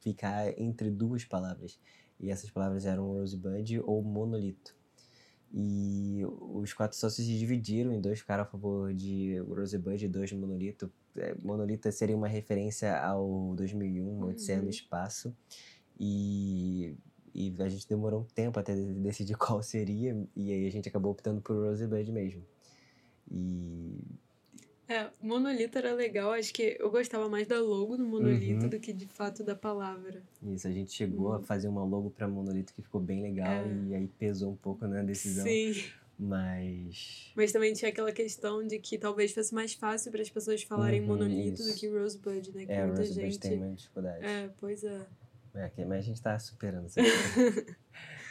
ficar 0.00 0.52
entre 0.60 0.90
duas 0.90 1.24
palavras. 1.24 1.78
E 2.20 2.30
essas 2.30 2.50
palavras 2.50 2.84
eram 2.84 3.12
Rosebud 3.12 3.80
ou 3.80 4.02
Monolito. 4.02 4.76
E 5.54 6.22
os 6.24 6.72
quatro 6.72 6.96
sócios 6.96 7.26
se 7.26 7.38
dividiram 7.38 7.92
em 7.92 8.00
dois 8.00 8.20
ficaram 8.20 8.42
a 8.42 8.46
favor 8.46 8.92
de 8.92 9.38
Rosebud 9.38 10.02
e 10.04 10.08
dois 10.08 10.30
de 10.30 10.36
Monolito. 10.36 10.90
É, 11.14 11.34
Monolito 11.34 11.90
seria 11.92 12.16
uma 12.16 12.28
referência 12.28 12.98
ao 12.98 13.54
2001, 13.54 14.22
Odisseia 14.24 14.62
no. 14.62 14.70
Espaço. 14.70 15.34
E, 16.00 16.96
e 17.34 17.54
a 17.58 17.68
gente 17.68 17.88
demorou 17.88 18.20
um 18.20 18.24
tempo 18.24 18.58
até 18.58 18.74
de- 18.74 18.94
decidir 18.94 19.34
qual 19.38 19.62
seria. 19.62 20.16
E 20.36 20.52
aí 20.52 20.66
a 20.66 20.70
gente 20.70 20.88
acabou 20.88 21.12
optando 21.12 21.40
por 21.40 21.54
Rosebud 21.56 22.10
mesmo. 22.12 22.42
E 23.30 23.96
É, 24.88 25.08
Monolito 25.22 25.78
era 25.78 25.94
legal, 25.94 26.32
acho 26.32 26.52
que 26.52 26.76
eu 26.78 26.90
gostava 26.90 27.26
mais 27.28 27.46
da 27.46 27.58
logo 27.60 27.96
do 27.96 28.04
Monolito 28.04 28.64
Uhum. 28.64 28.68
do 28.68 28.78
que 28.80 28.92
de 28.92 29.06
fato 29.06 29.42
da 29.42 29.54
palavra. 29.54 30.22
isso, 30.42 30.66
a 30.68 30.70
gente 30.70 30.92
chegou 30.92 31.32
a 31.32 31.36
Uhum. 31.38 31.42
fazer 31.44 31.68
uma 31.68 31.82
logo 31.84 32.10
para 32.10 32.28
Monolito 32.28 32.74
que 32.74 32.82
ficou 32.82 33.00
bem 33.00 33.22
legal. 33.22 33.64
É. 33.64 33.72
E 33.88 33.94
aí 33.94 34.06
pesou 34.18 34.52
um 34.52 34.56
pouco 34.56 34.86
na 34.86 35.02
decisão. 35.02 35.44
Sim. 35.46 35.72
Mas. 36.18 37.32
Mas 37.34 37.52
também 37.52 37.72
tinha 37.72 37.88
aquela 37.88 38.12
questão 38.12 38.66
de 38.66 38.78
que 38.78 38.98
talvez 38.98 39.32
fosse 39.32 39.54
mais 39.54 39.72
fácil 39.72 40.12
para 40.12 40.20
as 40.20 40.28
pessoas 40.30 40.62
falarem 40.62 41.00
Uhum, 41.00 41.06
Monolito 41.06 41.62
do 41.62 41.68
isso. 41.70 41.80
que 41.80 41.88
Rosebud, 41.88 42.52
né? 42.54 42.66
Que 42.66 42.72
É, 42.72 42.84
muita 42.86 43.00
Rosebud 43.00 43.22
gente. 43.30 43.38
tem 43.40 43.58
mais 43.58 43.76
dificuldade. 43.78 44.24
É, 44.24 44.50
pois 44.60 44.84
é. 44.84 45.06
É, 45.54 45.68
que- 45.68 45.84
mas 45.84 45.98
a 45.98 46.02
gente 46.02 46.22
tá 46.22 46.38
superando 46.38 46.86
isso 46.88 46.98
aqui. 47.00 47.76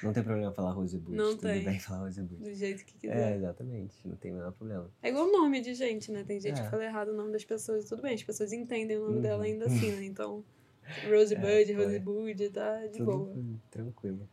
Não 0.03 0.11
tem 0.11 0.23
problema 0.23 0.51
falar 0.51 0.71
Rosebud. 0.71 1.15
Não 1.15 1.31
Tudo 1.35 1.41
tem. 1.41 1.63
bem 1.63 1.79
falar 1.79 1.99
Rosebud. 2.05 2.43
Do 2.43 2.53
jeito 2.55 2.83
que 2.83 2.95
É, 3.07 3.11
quiser. 3.11 3.35
exatamente. 3.37 4.07
Não 4.07 4.15
tem 4.15 4.31
o 4.31 4.35
menor 4.35 4.51
problema. 4.53 4.89
É, 5.03 5.09
igual 5.09 5.27
o 5.27 5.31
nome 5.31 5.61
de 5.61 5.75
gente, 5.75 6.11
né? 6.11 6.23
Tem 6.23 6.39
gente 6.39 6.59
É. 6.59 6.63
que 6.63 6.69
fala 6.71 6.83
errado 6.83 7.09
o 7.09 7.13
nome 7.15 7.31
das 7.31 7.45
pessoas. 7.45 7.85
Tudo 7.85 8.01
bem, 8.01 8.15
as 8.15 8.23
pessoas 8.23 8.51
entendem 8.51 8.97
o 8.97 9.01
nome 9.01 9.15
Uhum. 9.17 9.21
dela 9.21 9.43
ainda 9.43 9.65
assim, 9.67 9.91
né? 9.91 10.03
Então, 10.05 10.43
Rosebud, 11.07 11.71
É, 11.71 11.75
Rosebud, 11.75 12.49
tá 12.49 12.87
de 12.87 12.97
Tudo 12.97 13.05
boa. 13.05 13.35
tranquilo. 13.69 14.27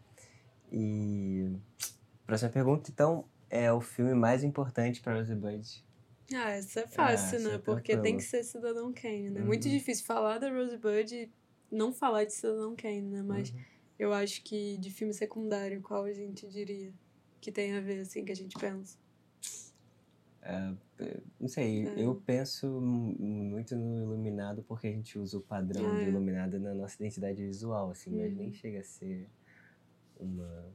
E. 0.72 1.52
Próxima 2.26 2.50
pergunta, 2.50 2.90
então. 2.90 3.24
É 3.50 3.72
o 3.72 3.80
filme 3.80 4.12
mais 4.14 4.44
importante 4.44 5.00
pra 5.00 5.14
Rosebud. 5.14 5.82
Ah, 6.34 6.50
essa 6.50 6.80
é 6.80 6.86
fácil, 6.86 7.36
essa 7.38 7.48
né? 7.48 7.54
é 7.54 7.58
Porque 7.58 7.96
tem 7.96 8.14
que 8.18 8.22
ser 8.22 8.44
Cidadão 8.44 8.92
Kane, 8.92 9.30
né? 9.30 9.40
Uhum. 9.40 9.46
Muito 9.46 9.66
difícil 9.70 10.04
falar 10.04 10.36
da 10.36 10.50
Rosebud 10.50 11.30
não 11.70 11.92
falar 11.92 12.24
de 12.24 12.32
Cidadão 12.32 12.74
Kane, 12.76 13.02
né? 13.02 13.22
Mas 13.22 13.50
Uhum. 13.50 13.58
eu 13.98 14.12
acho 14.12 14.42
que 14.42 14.76
de 14.78 14.90
filme 14.90 15.12
secundário, 15.14 15.80
qual 15.82 16.04
a 16.04 16.12
gente 16.12 16.46
diria 16.48 16.92
que 17.40 17.52
tem 17.52 17.72
a 17.74 17.80
ver, 17.80 18.00
assim, 18.00 18.24
que 18.24 18.32
a 18.32 18.36
gente 18.36 18.56
pensa? 18.58 18.96
Não 21.38 21.46
sei, 21.48 21.86
É. 21.86 22.02
eu 22.02 22.14
penso 22.26 22.66
mu- 22.80 23.14
muito 23.18 23.76
no 23.76 24.02
Iluminado 24.02 24.62
porque 24.66 24.86
a 24.88 24.92
gente 24.92 25.18
usa 25.18 25.36
o 25.38 25.40
padrão 25.40 25.86
Ah, 25.86 25.96
de 25.98 26.04
é. 26.04 26.08
Iluminado 26.08 26.58
na 26.58 26.74
nossa 26.74 26.96
identidade 26.96 27.44
visual, 27.44 27.90
assim, 27.90 28.10
mas 28.10 28.32
Uhum. 28.32 28.38
nem 28.38 28.52
chega 28.52 28.80
a 28.80 28.84
ser 28.84 29.28
uma. 30.18 30.66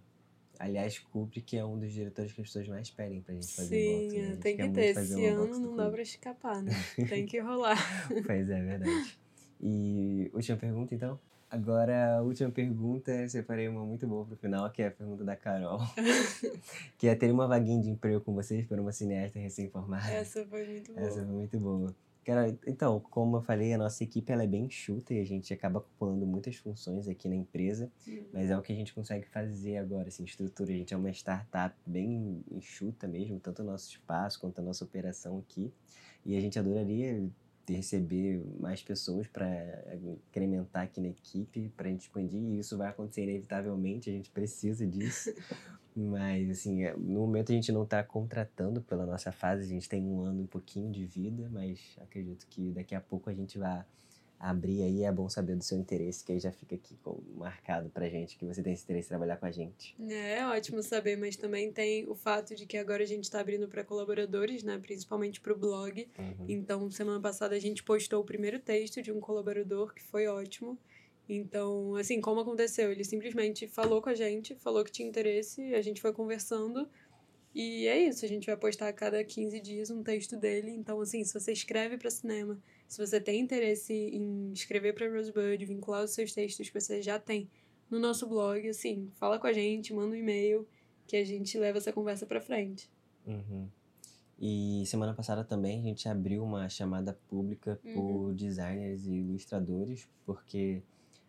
Aliás, 0.60 1.00
Kubrick 1.00 1.58
é 1.58 1.66
um 1.66 1.78
dos 1.80 1.92
diretores 1.92 2.32
que 2.32 2.40
as 2.40 2.48
pessoas 2.48 2.68
mais 2.68 2.90
pedem 2.92 3.22
pra 3.22 3.34
gente 3.34 3.54
fazer 3.56 3.78
Sim, 3.78 3.92
box, 3.92 4.14
né? 4.16 4.34
É, 4.34 4.38
tem 4.38 4.58
que 4.58 4.70
ter. 4.70 4.82
Esse 4.98 5.26
ano 5.26 5.60
não 5.60 5.76
dá 5.76 5.90
pra 5.90 6.02
escapar, 6.02 6.62
né? 6.62 6.72
Tem 7.10 7.26
que 7.26 7.40
rolar. 7.40 7.78
Pois 8.26 8.50
é, 8.50 8.62
verdade. 8.64 9.20
E 9.66 10.30
última 10.34 10.58
pergunta, 10.58 10.94
então? 10.94 11.18
Agora, 11.50 12.18
a 12.18 12.22
última 12.22 12.50
pergunta, 12.52 13.12
eu 13.12 13.30
separei 13.30 13.68
uma 13.70 13.86
muito 13.86 14.06
boa 14.06 14.26
pro 14.26 14.36
final, 14.36 14.70
que 14.72 14.82
é 14.82 14.88
a 14.88 14.92
pergunta 14.92 15.24
da 15.24 15.36
Carol. 15.38 15.80
que 16.98 17.08
é 17.08 17.16
ter 17.16 17.32
uma 17.32 17.48
vaguinha 17.48 17.82
de 17.82 17.90
emprego 17.90 18.20
com 18.20 18.34
vocês 18.34 18.66
para 18.66 18.82
uma 18.82 18.92
cineasta 18.92 19.40
recém-formada. 19.40 20.12
Essa 20.12 20.44
foi 20.46 20.66
muito 20.68 20.92
boa. 20.94 21.08
Essa 21.08 21.24
foi 21.24 21.34
muito 21.34 21.60
boa. 21.60 21.96
Cara, 22.26 22.58
então, 22.66 23.00
como 23.00 23.38
eu 23.38 23.42
falei, 23.42 23.74
a 23.74 23.78
nossa 23.78 24.04
equipe 24.04 24.32
ela 24.32 24.44
é 24.44 24.48
bem 24.48 24.66
enxuta 24.66 25.14
e 25.14 25.20
a 25.20 25.26
gente 25.26 25.54
acaba 25.54 25.80
acumulando 25.80 26.26
muitas 26.26 26.56
funções 26.56 27.08
aqui 27.08 27.28
na 27.30 27.36
empresa, 27.36 27.92
Uhum. 28.08 28.24
mas 28.34 28.50
é 28.50 28.58
o 28.58 28.62
que 28.62 28.72
a 28.72 28.76
gente 28.76 28.94
consegue 28.94 29.26
fazer 29.28 29.78
agora, 29.78 30.08
assim, 30.08 30.24
estrutura. 30.24 30.72
A 30.72 30.76
gente 30.76 30.94
é 30.94 30.98
uma 30.98 31.10
startup 31.12 31.76
bem 31.86 32.44
enxuta 32.50 33.08
mesmo, 33.08 33.40
tanto 33.40 33.62
o 33.62 33.66
nosso 33.66 33.90
espaço 33.92 34.40
quanto 34.40 34.60
a 34.60 34.62
nossa 34.62 34.84
operação 34.86 35.38
aqui. 35.40 35.72
E 36.26 36.38
a 36.38 36.40
gente 36.42 36.58
adoraria 36.58 37.30
receber 37.70 38.44
mais 38.60 38.82
pessoas 38.82 39.28
para 39.28 39.46
incrementar 40.28 40.84
aqui 40.84 41.00
na 41.00 41.08
equipe, 41.08 41.72
para 41.78 41.88
a 41.88 41.92
gente 41.92 42.02
expandir, 42.02 42.42
e 42.42 42.60
isso 42.60 42.78
vai 42.78 42.90
acontecer 42.90 43.24
inevitavelmente, 43.24 44.10
a 44.10 44.14
gente 44.14 44.30
precisa 44.30 44.86
disso. 44.86 45.34
Mas, 45.96 46.50
assim, 46.50 46.84
é, 46.84 46.96
no 46.98 47.20
momento 47.20 47.52
a 47.52 47.56
gente 47.56 47.72
não 47.72 47.84
está 47.84 48.04
contratando 48.04 48.82
pela 48.82 49.06
nossa 49.06 49.32
fase, 49.32 49.64
a 49.64 49.68
gente 49.68 49.88
tem 49.88 50.04
um 50.04 50.22
ano 50.22 50.40
e 50.40 50.44
um 50.44 50.48
pouquinho 50.48 50.92
de 50.92 51.06
vida, 51.06 51.48
mas 51.52 51.96
acredito 52.02 52.48
que 52.48 52.72
daqui 52.72 52.96
a 52.96 53.00
pouco 53.00 53.30
a 53.30 53.34
gente 53.34 53.60
vai 53.60 53.86
abrir 54.44 54.84
aí, 54.84 55.04
é 55.04 55.12
bom 55.12 55.30
saber 55.30 55.56
do 55.56 55.64
seu 55.64 55.78
interesse, 55.78 56.22
que 56.22 56.34
aí 56.34 56.40
já 56.40 56.52
fica 56.52 56.76
aqui 56.76 56.98
marcado 57.34 57.90
pra 57.90 58.10
gente 58.10 58.38
que 58.38 58.46
você 58.46 58.62
tem 58.62 58.74
esse 58.74 58.84
interesse 58.84 59.08
em 59.08 59.10
trabalhar 59.10 59.38
com 59.38 59.46
a 59.46 59.52
gente. 59.52 59.96
É, 60.10 60.40
é 60.40 60.48
ótimo 60.48 60.84
saber, 60.84 61.16
mas 61.16 61.38
também 61.38 61.72
tem 61.72 62.06
o 62.10 62.14
fato 62.14 62.54
de 62.54 62.66
que 62.66 62.78
agora 62.78 63.04
a 63.04 63.06
gente 63.06 63.24
está 63.24 63.40
abrindo 63.40 63.70
para 63.70 63.86
colaboradores, 63.86 64.62
né, 64.62 64.78
principalmente 64.78 65.40
para 65.40 65.54
o 65.54 65.58
blog. 65.58 66.10
Uhum. 66.20 66.46
Então, 66.50 66.92
semana 66.92 67.22
passada 67.22 67.56
a 67.56 67.60
gente 67.60 67.84
postou 67.84 68.22
o 68.22 68.26
primeiro 68.26 68.60
texto 68.60 69.02
de 69.02 69.14
um 69.14 69.22
colaborador 69.22 69.94
que 69.94 70.04
foi 70.04 70.28
ótimo. 70.28 70.78
Então, 71.30 71.96
assim, 71.96 72.20
como 72.20 72.42
aconteceu? 72.42 72.92
Ele 72.92 73.06
simplesmente 73.06 73.66
falou 73.70 74.02
com 74.02 74.10
a 74.10 74.16
gente, 74.16 74.56
falou 74.56 74.84
que 74.84 74.92
tinha 74.92 75.08
interesse, 75.08 75.74
a 75.74 75.82
gente 75.82 76.02
foi 76.02 76.12
conversando. 76.12 76.90
E 77.56 77.88
é 77.88 77.98
isso, 77.98 78.26
a 78.26 78.28
gente 78.28 78.48
vai 78.48 78.58
postar 78.58 78.90
a 78.90 78.94
cada 78.94 79.24
15 79.24 79.62
dias 79.62 79.90
um 79.90 80.04
texto 80.04 80.36
dele. 80.36 80.72
Então, 80.72 81.00
assim, 81.00 81.24
se 81.24 81.34
você 81.34 81.54
escreve 81.54 81.98
para 81.98 82.10
cinema 82.10 82.60
se 82.94 83.04
você 83.04 83.20
tem 83.20 83.42
interesse 83.42 83.92
em 83.92 84.52
escrever 84.54 84.94
para 84.94 85.10
Rosebud, 85.10 85.66
vincular 85.66 86.04
os 86.04 86.12
seus 86.12 86.32
textos 86.32 86.70
que 86.70 86.80
você 86.80 87.02
já 87.02 87.18
tem 87.18 87.50
no 87.90 87.98
nosso 87.98 88.28
blog, 88.28 88.70
assim, 88.70 89.10
fala 89.16 89.40
com 89.40 89.48
a 89.48 89.52
gente, 89.52 89.92
manda 89.92 90.14
um 90.14 90.16
e-mail 90.16 90.68
que 91.08 91.18
a 91.18 91.26
gente 91.26 91.58
leva 91.58 91.80
essa 91.80 91.92
conversa 91.92 92.28
para 92.28 92.40
frente. 92.40 92.88
Uhum. 93.26 93.68
E 94.40 94.84
semana 94.86 95.12
passada 95.12 95.44
também 95.44 95.80
a 95.80 95.82
gente 95.82 96.08
abriu 96.08 96.44
uma 96.44 96.70
chamada 96.70 97.18
pública 97.28 97.80
uhum. 97.84 97.94
por 97.96 98.36
designers 98.36 99.08
e 99.08 99.12
ilustradores, 99.12 100.08
porque 100.24 100.84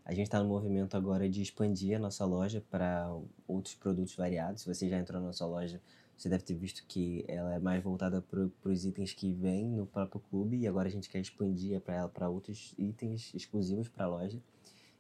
a 0.05 0.12
gente 0.12 0.27
está 0.27 0.42
no 0.42 0.46
movimento 0.46 0.98
agora 0.98 1.31
de 1.31 1.40
expandir 1.40 1.96
a 1.96 1.98
nossa 1.98 2.27
loja 2.27 2.62
para 2.70 3.11
outros 3.48 3.74
produtos 3.74 4.14
variados. 4.14 4.61
Se 4.61 4.68
você 4.68 4.87
já 4.87 4.98
entrou 4.98 5.18
na 5.18 5.29
nossa 5.29 5.46
loja, 5.46 5.81
você 6.16 6.29
deve 6.29 6.44
ter 6.44 6.55
visto 6.55 6.85
que 6.87 7.24
ela 7.27 7.55
é 7.55 7.59
mais 7.59 7.83
voltada 7.83 8.22
para 8.22 8.70
os 8.70 8.85
itens 8.85 9.12
que 9.12 9.33
vêm 9.33 9.68
no 9.68 9.87
próprio 9.87 10.20
clube 10.20 10.57
e 10.57 10.66
agora 10.66 10.88
a 10.88 10.90
gente 10.90 11.09
quer 11.09 11.20
expandir 11.20 11.81
para 11.81 11.94
ela 11.94 12.09
para 12.09 12.29
outros 12.29 12.74
itens 12.79 13.33
exclusivos 13.35 13.88
para 13.88 14.05
a 14.05 14.09
loja. 14.09 14.40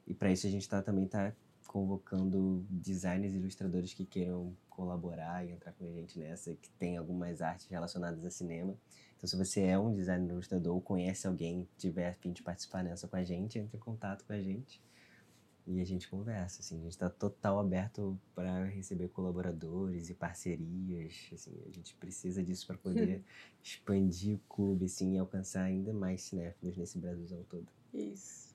E 0.06 0.12
para 0.12 0.30
isso 0.30 0.46
a 0.46 0.50
gente 0.50 0.68
tá, 0.68 0.82
também 0.82 1.04
está 1.04 1.32
convocando 1.66 2.64
designers 2.68 3.34
e 3.34 3.38
ilustradores 3.38 3.94
que 3.94 4.04
queiram 4.04 4.56
colaborar 4.68 5.44
e 5.46 5.52
entrar 5.52 5.72
com 5.72 5.84
a 5.84 5.88
gente 5.88 6.18
nessa, 6.18 6.54
que 6.54 6.70
tem 6.70 6.96
algumas 6.96 7.40
artes 7.40 7.66
relacionadas 7.66 8.24
a 8.24 8.30
cinema. 8.30 8.76
Então, 9.16 9.28
se 9.28 9.36
você 9.36 9.62
é 9.62 9.78
um 9.78 9.94
designer 9.94 10.30
ilustrador 10.30 10.74
ou 10.74 10.80
conhece 10.80 11.26
alguém 11.26 11.66
tiver 11.78 12.08
a 12.08 12.14
fim 12.14 12.32
de 12.32 12.42
participar 12.42 12.82
nessa 12.82 13.08
com 13.08 13.16
a 13.16 13.24
gente, 13.24 13.58
entre 13.58 13.76
em 13.76 13.80
contato 13.80 14.24
com 14.24 14.32
a 14.32 14.40
gente 14.40 14.82
e 15.66 15.80
a 15.80 15.84
gente 15.84 16.08
conversa, 16.08 16.60
assim, 16.60 16.78
a 16.78 16.82
gente 16.82 16.92
está 16.92 17.08
total 17.08 17.58
aberto 17.58 18.18
para 18.34 18.64
receber 18.64 19.08
colaboradores 19.08 20.10
e 20.10 20.14
parcerias, 20.14 21.14
assim, 21.32 21.58
a 21.66 21.70
gente 21.70 21.94
precisa 21.94 22.42
disso 22.42 22.66
para 22.66 22.76
poder 22.76 23.22
expandir 23.62 24.36
o 24.36 24.40
clube, 24.48 24.84
assim, 24.84 25.14
e 25.14 25.18
alcançar 25.18 25.62
ainda 25.62 25.92
mais 25.92 26.22
cinéfilos 26.22 26.76
nesse 26.76 26.98
Brasilzão 26.98 27.42
todo. 27.48 27.66
Isso. 27.94 28.54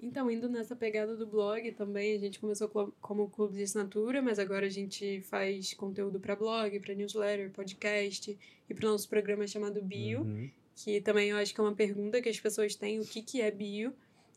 Então, 0.00 0.30
indo 0.30 0.48
nessa 0.48 0.74
pegada 0.74 1.16
do 1.16 1.26
blog 1.26 1.70
também, 1.72 2.14
a 2.14 2.18
gente 2.18 2.38
começou 2.38 2.68
como 3.00 3.28
clube 3.28 3.54
de 3.54 3.62
assinatura, 3.62 4.20
mas 4.20 4.38
agora 4.38 4.66
a 4.66 4.70
gente 4.70 5.20
faz 5.22 5.72
conteúdo 5.74 6.20
para 6.20 6.36
blog, 6.36 6.78
para 6.80 6.94
newsletter, 6.94 7.50
podcast 7.50 8.38
e 8.68 8.74
para 8.74 8.86
o 8.86 8.90
nosso 8.90 9.08
programa 9.08 9.46
chamado 9.46 9.82
Bio, 9.82 10.22
uhum. 10.22 10.50
que 10.76 11.00
também 11.00 11.30
eu 11.30 11.36
acho 11.36 11.54
que 11.54 11.60
é 11.60 11.64
uma 11.64 11.74
pergunta 11.74 12.20
que 12.20 12.28
as 12.28 12.38
pessoas 12.38 12.74
têm, 12.74 13.00
o 13.00 13.04
que, 13.04 13.22
que 13.22 13.40
é 13.40 13.50
Bio? 13.50 13.94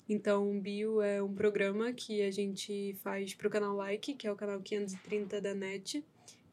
Então, 0.09 0.49
o 0.49 0.61
Bio 0.61 1.01
é 1.01 1.21
um 1.21 1.33
programa 1.33 1.91
que 1.91 2.21
a 2.21 2.31
gente 2.31 2.95
faz 3.03 3.33
para 3.33 3.47
o 3.47 3.51
canal 3.51 3.75
Like, 3.75 4.13
que 4.13 4.25
é 4.25 4.31
o 4.31 4.35
canal 4.37 4.61
530 4.61 5.41
da 5.41 5.53
NET 5.53 6.03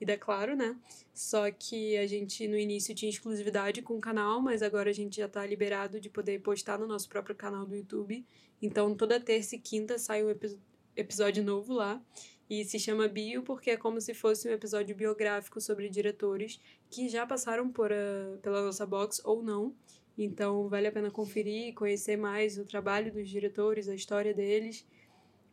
e 0.01 0.05
da 0.05 0.19
Claro, 0.19 0.57
né? 0.57 0.77
Só 1.13 1.49
que 1.53 1.97
a 1.97 2.07
gente 2.07 2.49
no 2.49 2.59
início 2.59 2.95
tinha 2.95 3.09
exclusividade 3.09 3.81
com 3.81 3.97
o 3.97 4.01
canal, 4.01 4.41
mas 4.41 4.61
agora 4.61 4.91
a 4.91 4.93
gente 4.93 5.17
já 5.19 5.27
está 5.27 5.47
liberado 5.47 6.01
de 6.01 6.11
poder 6.11 6.41
postar 6.41 6.79
no 6.79 6.87
nosso 6.87 7.09
próprio 7.09 7.37
canal 7.37 7.65
do 7.65 7.77
YouTube. 7.77 8.27
Então, 8.61 8.93
toda 8.95 9.21
terça 9.21 9.55
e 9.55 9.61
quinta 9.61 9.99
sai 9.99 10.25
um 10.25 10.31
epi 10.31 10.59
episódio 10.97 11.43
novo 11.43 11.73
lá. 11.73 12.01
E 12.49 12.65
se 12.65 12.79
chama 12.79 13.09
Bio 13.09 13.43
porque 13.43 13.71
é 13.71 13.77
como 13.77 14.01
se 14.01 14.15
fosse 14.15 14.49
um 14.49 14.53
episódio 14.53 14.95
biográfico 14.95 15.61
sobre 15.61 15.89
diretores 15.89 16.61
que 16.91 17.09
já 17.09 17.27
passaram 17.27 17.71
por 17.71 17.93
a, 17.93 18.37
pela 18.43 18.63
nossa 18.63 18.87
box 18.87 19.21
ou 19.25 19.43
não 19.43 19.75
então, 20.17 20.69
vale 20.69 20.87
a 20.87 20.93
pena 20.93 21.11
conferir, 21.11 21.75
conhecer 21.75 22.17
mais 22.17 22.57
o 22.59 22.65
trabalho 22.65 23.13
dos 23.13 23.29
diretores, 23.29 23.89
a 23.89 23.95
história 23.95 24.33
deles. 24.33 24.87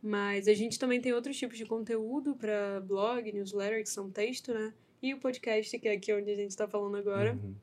Mas 0.02 0.47
a 0.47 0.54
gente 0.54 0.80
também 0.80 1.00
tem 1.00 1.13
outros 1.13 1.38
tipos 1.38 1.58
de 1.58 1.65
conteúdo 1.65 2.36
para 2.36 2.80
blog, 2.82 3.32
newsletter, 3.32 3.84
que 3.84 3.89
são 3.89 4.10
texto, 4.10 4.54
né? 4.54 4.74
E 5.02 5.13
o 5.13 5.19
podcast, 5.19 5.78
que 5.78 5.88
é 5.88 5.93
aqui 5.93 6.13
onde 6.13 6.32
a 6.32 6.36
gente 6.36 6.52
está 6.52 6.67
falando 6.67 6.97
agora. 6.97 7.34
Uhum. 7.34 7.56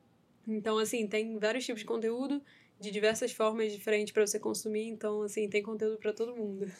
Então, 0.46 0.78
assim, 0.78 1.06
tem 1.06 1.38
vários 1.38 1.64
tipos 1.64 1.80
de 1.80 1.86
conteúdo 1.86 2.42
de 2.80 2.90
diversas 2.90 3.32
formas 3.32 3.72
diferentes 3.72 4.12
para 4.12 4.26
você 4.26 4.38
consumir, 4.38 4.86
então 4.86 5.22
assim, 5.22 5.48
tem 5.48 5.62
conteúdo 5.62 5.98
para 5.98 6.12
todo 6.12 6.34
mundo. 6.36 6.70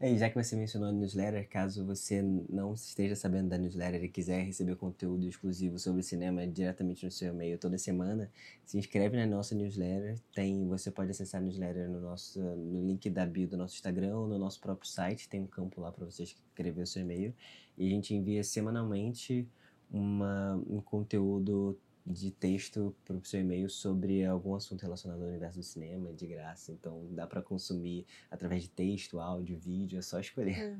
É, 0.00 0.10
e 0.10 0.16
já 0.16 0.30
que 0.30 0.34
você 0.34 0.56
mencionou 0.56 0.88
a 0.88 0.92
newsletter, 0.92 1.46
caso 1.48 1.84
você 1.84 2.22
não 2.48 2.72
esteja 2.72 3.14
sabendo 3.14 3.48
da 3.50 3.58
newsletter 3.58 4.02
e 4.02 4.08
quiser 4.08 4.42
receber 4.42 4.76
conteúdo 4.76 5.26
exclusivo 5.26 5.78
sobre 5.78 6.02
cinema 6.02 6.46
diretamente 6.46 7.04
no 7.04 7.10
seu 7.10 7.34
e-mail 7.34 7.58
toda 7.58 7.76
semana, 7.76 8.30
se 8.64 8.78
inscreve 8.78 9.16
na 9.16 9.26
nossa 9.26 9.54
newsletter. 9.54 10.18
Tem, 10.34 10.66
você 10.66 10.90
pode 10.90 11.10
acessar 11.10 11.40
a 11.40 11.44
newsletter 11.44 11.88
no 11.88 12.00
nosso 12.00 12.40
no 12.40 12.86
link 12.86 13.10
da 13.10 13.26
bio 13.26 13.46
do 13.46 13.56
nosso 13.56 13.74
Instagram 13.74 14.16
ou 14.16 14.26
no 14.26 14.38
nosso 14.38 14.58
próprio 14.60 14.88
site, 14.88 15.28
tem 15.28 15.40
um 15.40 15.46
campo 15.46 15.80
lá 15.80 15.92
para 15.92 16.06
você 16.06 16.22
escrever 16.22 16.82
o 16.82 16.86
seu 16.86 17.02
e-mail 17.02 17.34
e 17.76 17.86
a 17.86 17.90
gente 17.90 18.14
envia 18.14 18.42
semanalmente 18.42 19.46
uma, 19.90 20.54
um 20.68 20.80
conteúdo 20.80 21.78
de 22.04 22.30
texto 22.30 22.94
para 23.04 23.16
o 23.16 23.24
seu 23.24 23.40
e-mail 23.40 23.68
sobre 23.70 24.24
algum 24.24 24.54
assunto 24.54 24.82
relacionado 24.82 25.22
ao 25.22 25.28
universo 25.28 25.58
do 25.58 25.64
cinema, 25.64 26.12
de 26.12 26.26
graça. 26.26 26.72
Então 26.72 27.06
dá 27.10 27.26
para 27.26 27.40
consumir 27.40 28.06
através 28.30 28.62
de 28.62 28.70
texto, 28.70 29.20
áudio, 29.20 29.56
vídeo, 29.56 29.98
é 29.98 30.02
só 30.02 30.18
escolher. 30.18 30.58
É. 30.58 30.76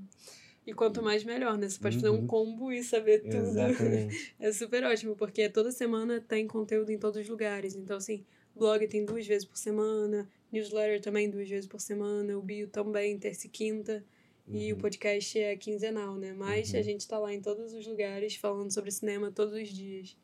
E 0.67 0.73
quanto 0.73 1.03
mais 1.03 1.25
melhor, 1.25 1.59
né? 1.59 1.69
Você 1.69 1.79
pode 1.79 1.97
uhum. 1.97 2.03
fazer 2.03 2.15
um 2.15 2.21
uhum. 2.21 2.27
combo 2.27 2.73
e 2.73 2.83
saber 2.85 3.21
tudo. 3.21 3.35
Exatamente. 3.37 4.35
é 4.39 4.53
super 4.53 4.85
ótimo, 4.85 5.17
porque 5.17 5.49
toda 5.49 5.73
semana 5.73 6.21
tem 6.21 6.47
conteúdo 6.47 6.91
em 6.91 6.99
todos 6.99 7.21
os 7.21 7.29
lugares. 7.29 7.75
Então, 7.75 7.97
assim, 7.97 8.25
blog 8.55 8.87
tem 8.87 9.05
duas 9.05 9.27
vezes 9.27 9.45
por 9.45 9.57
semana, 9.57 10.29
newsletter 10.53 11.01
também 11.01 11.29
duas 11.29 11.49
vezes 11.49 11.67
por 11.67 11.81
semana, 11.81 12.39
o 12.39 12.43
bio 12.43 12.69
também, 12.69 13.19
terça 13.19 13.47
e 13.47 13.51
quinta. 13.51 14.05
Uhum. 14.47 14.57
E 14.57 14.73
o 14.73 14.77
uhum. 14.77 14.83
podcast 14.83 15.39
é 15.39 15.57
quinzenal, 15.57 16.17
né? 16.17 16.33
Mas 16.33 16.73
uhum. 16.73 16.79
a 16.79 16.83
gente 16.83 17.09
tá 17.09 17.19
lá 17.19 17.33
em 17.35 17.41
todos 17.41 17.73
os 17.73 17.87
lugares 17.87 18.37
falando 18.37 18.73
sobre 18.73 18.91
cinema 18.93 19.33
todos 19.33 19.55
os 19.55 19.69
dias. 19.69 20.17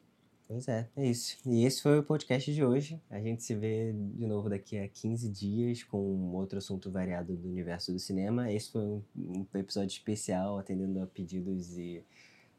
Pois 0.49 0.67
é, 0.67 0.89
é 0.97 1.07
isso. 1.07 1.37
E 1.45 1.67
esse 1.67 1.83
foi 1.83 1.99
o 1.99 2.03
podcast 2.03 2.51
de 2.55 2.65
hoje. 2.65 2.99
A 3.11 3.21
gente 3.21 3.43
se 3.43 3.55
vê 3.55 3.93
de 3.93 4.27
novo 4.27 4.49
daqui 4.49 4.79
a 4.79 4.89
15 4.89 5.29
dias 5.29 5.85
com 5.85 6.33
outro 6.33 6.57
assunto 6.57 6.91
variado 6.91 7.37
do 7.37 7.47
universo 7.51 7.93
do 7.93 7.99
cinema. 7.99 8.51
Esse 8.51 8.73
foi 8.73 8.81
um, 8.81 9.03
um 9.15 9.47
episódio 9.59 9.89
especial, 9.89 10.59
atendendo 10.59 11.03
a 11.03 11.07
pedidos 11.07 11.77
e, 11.77 12.03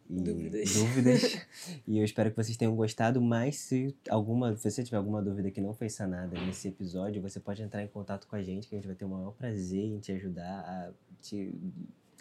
e 0.08 0.22
dúvidas. 0.22 0.72
dúvidas. 0.72 1.48
e 1.88 1.98
eu 1.98 2.06
espero 2.06 2.30
que 2.30 2.38
vocês 2.38 2.56
tenham 2.56 2.76
gostado. 2.76 3.20
Mas 3.20 3.56
se 3.56 3.98
alguma, 4.08 4.56
se 4.56 4.70
você 4.70 4.84
tiver 4.84 4.98
alguma 4.98 5.20
dúvida 5.20 5.50
que 5.50 5.60
não 5.60 5.74
foi 5.74 5.90
sanada 5.90 6.40
nesse 6.46 6.68
episódio, 6.68 7.20
você 7.20 7.40
pode 7.40 7.64
entrar 7.64 7.82
em 7.82 7.88
contato 7.88 8.28
com 8.28 8.36
a 8.36 8.44
gente, 8.44 8.68
que 8.68 8.76
a 8.76 8.78
gente 8.78 8.86
vai 8.86 8.96
ter 8.96 9.06
o 9.06 9.10
maior 9.10 9.32
prazer 9.32 9.86
em 9.86 9.98
te 10.00 10.12
ajudar 10.12 10.60
a 10.60 10.94
te. 11.24 11.56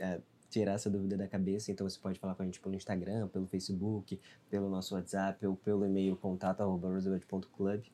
A, 0.00 0.18
tirar 0.48 0.72
essa 0.72 0.88
dúvida 0.88 1.16
da 1.16 1.28
cabeça, 1.28 1.70
então 1.70 1.88
você 1.88 1.98
pode 1.98 2.18
falar 2.18 2.34
com 2.34 2.42
a 2.42 2.44
gente 2.44 2.60
pelo 2.60 2.74
Instagram, 2.74 3.28
pelo 3.28 3.46
Facebook, 3.46 4.20
pelo 4.48 4.68
nosso 4.68 4.94
WhatsApp 4.94 5.46
ou 5.46 5.56
pelo 5.56 5.84
e-mail 5.84 6.16
contato@roosevelt.club. 6.16 7.84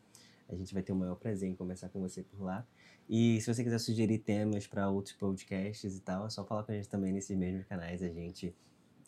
A 0.49 0.55
gente 0.55 0.73
vai 0.75 0.83
ter 0.83 0.93
o 0.93 0.97
maior 0.97 1.17
prazer 1.17 1.49
em 1.49 1.55
conversar 1.55 1.89
com 1.89 2.01
você 2.01 2.23
por 2.23 2.43
lá. 2.43 2.67
E 3.09 3.41
se 3.41 3.53
você 3.53 3.63
quiser 3.63 3.79
sugerir 3.79 4.19
temas 4.19 4.67
para 4.67 4.89
outros 4.89 5.15
podcasts 5.15 5.97
e 5.97 6.01
tal, 6.01 6.27
é 6.27 6.31
só 6.31 6.45
falar 6.45 6.63
com 6.65 6.73
a 6.73 6.75
gente 6.75 6.89
também 6.89 7.13
nesses 7.13 7.37
mesmos 7.37 7.67
canais. 7.67 8.03
A 8.03 8.09
gente 8.09 8.55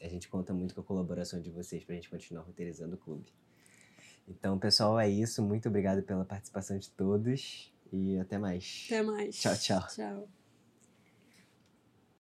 a 0.01 0.09
gente 0.09 0.29
conta 0.29 0.53
muito 0.53 0.75
com 0.75 0.81
a 0.81 0.85
colaboração 0.85 1.41
de 1.41 1.51
vocês 1.51 1.83
para 1.85 1.95
a 1.95 1.97
gente 1.97 2.11
continuar 2.11 2.43
roteirizando 2.43 2.97
o 2.97 2.99
clube. 2.99 3.33
Então, 4.29 4.59
pessoal, 4.59 4.99
é 4.99 5.09
isso. 5.09 5.43
Muito 5.43 5.69
obrigado 5.69 6.03
pela 6.03 6.25
participação 6.25 6.79
de 6.79 6.91
todos 6.91 7.73
e 7.93 8.19
até 8.19 8.39
mais. 8.39 8.85
Até 8.87 9.03
mais. 9.03 9.37
Tchau, 9.37 9.57
tchau. 9.57 9.87
Tchau. 9.89 10.46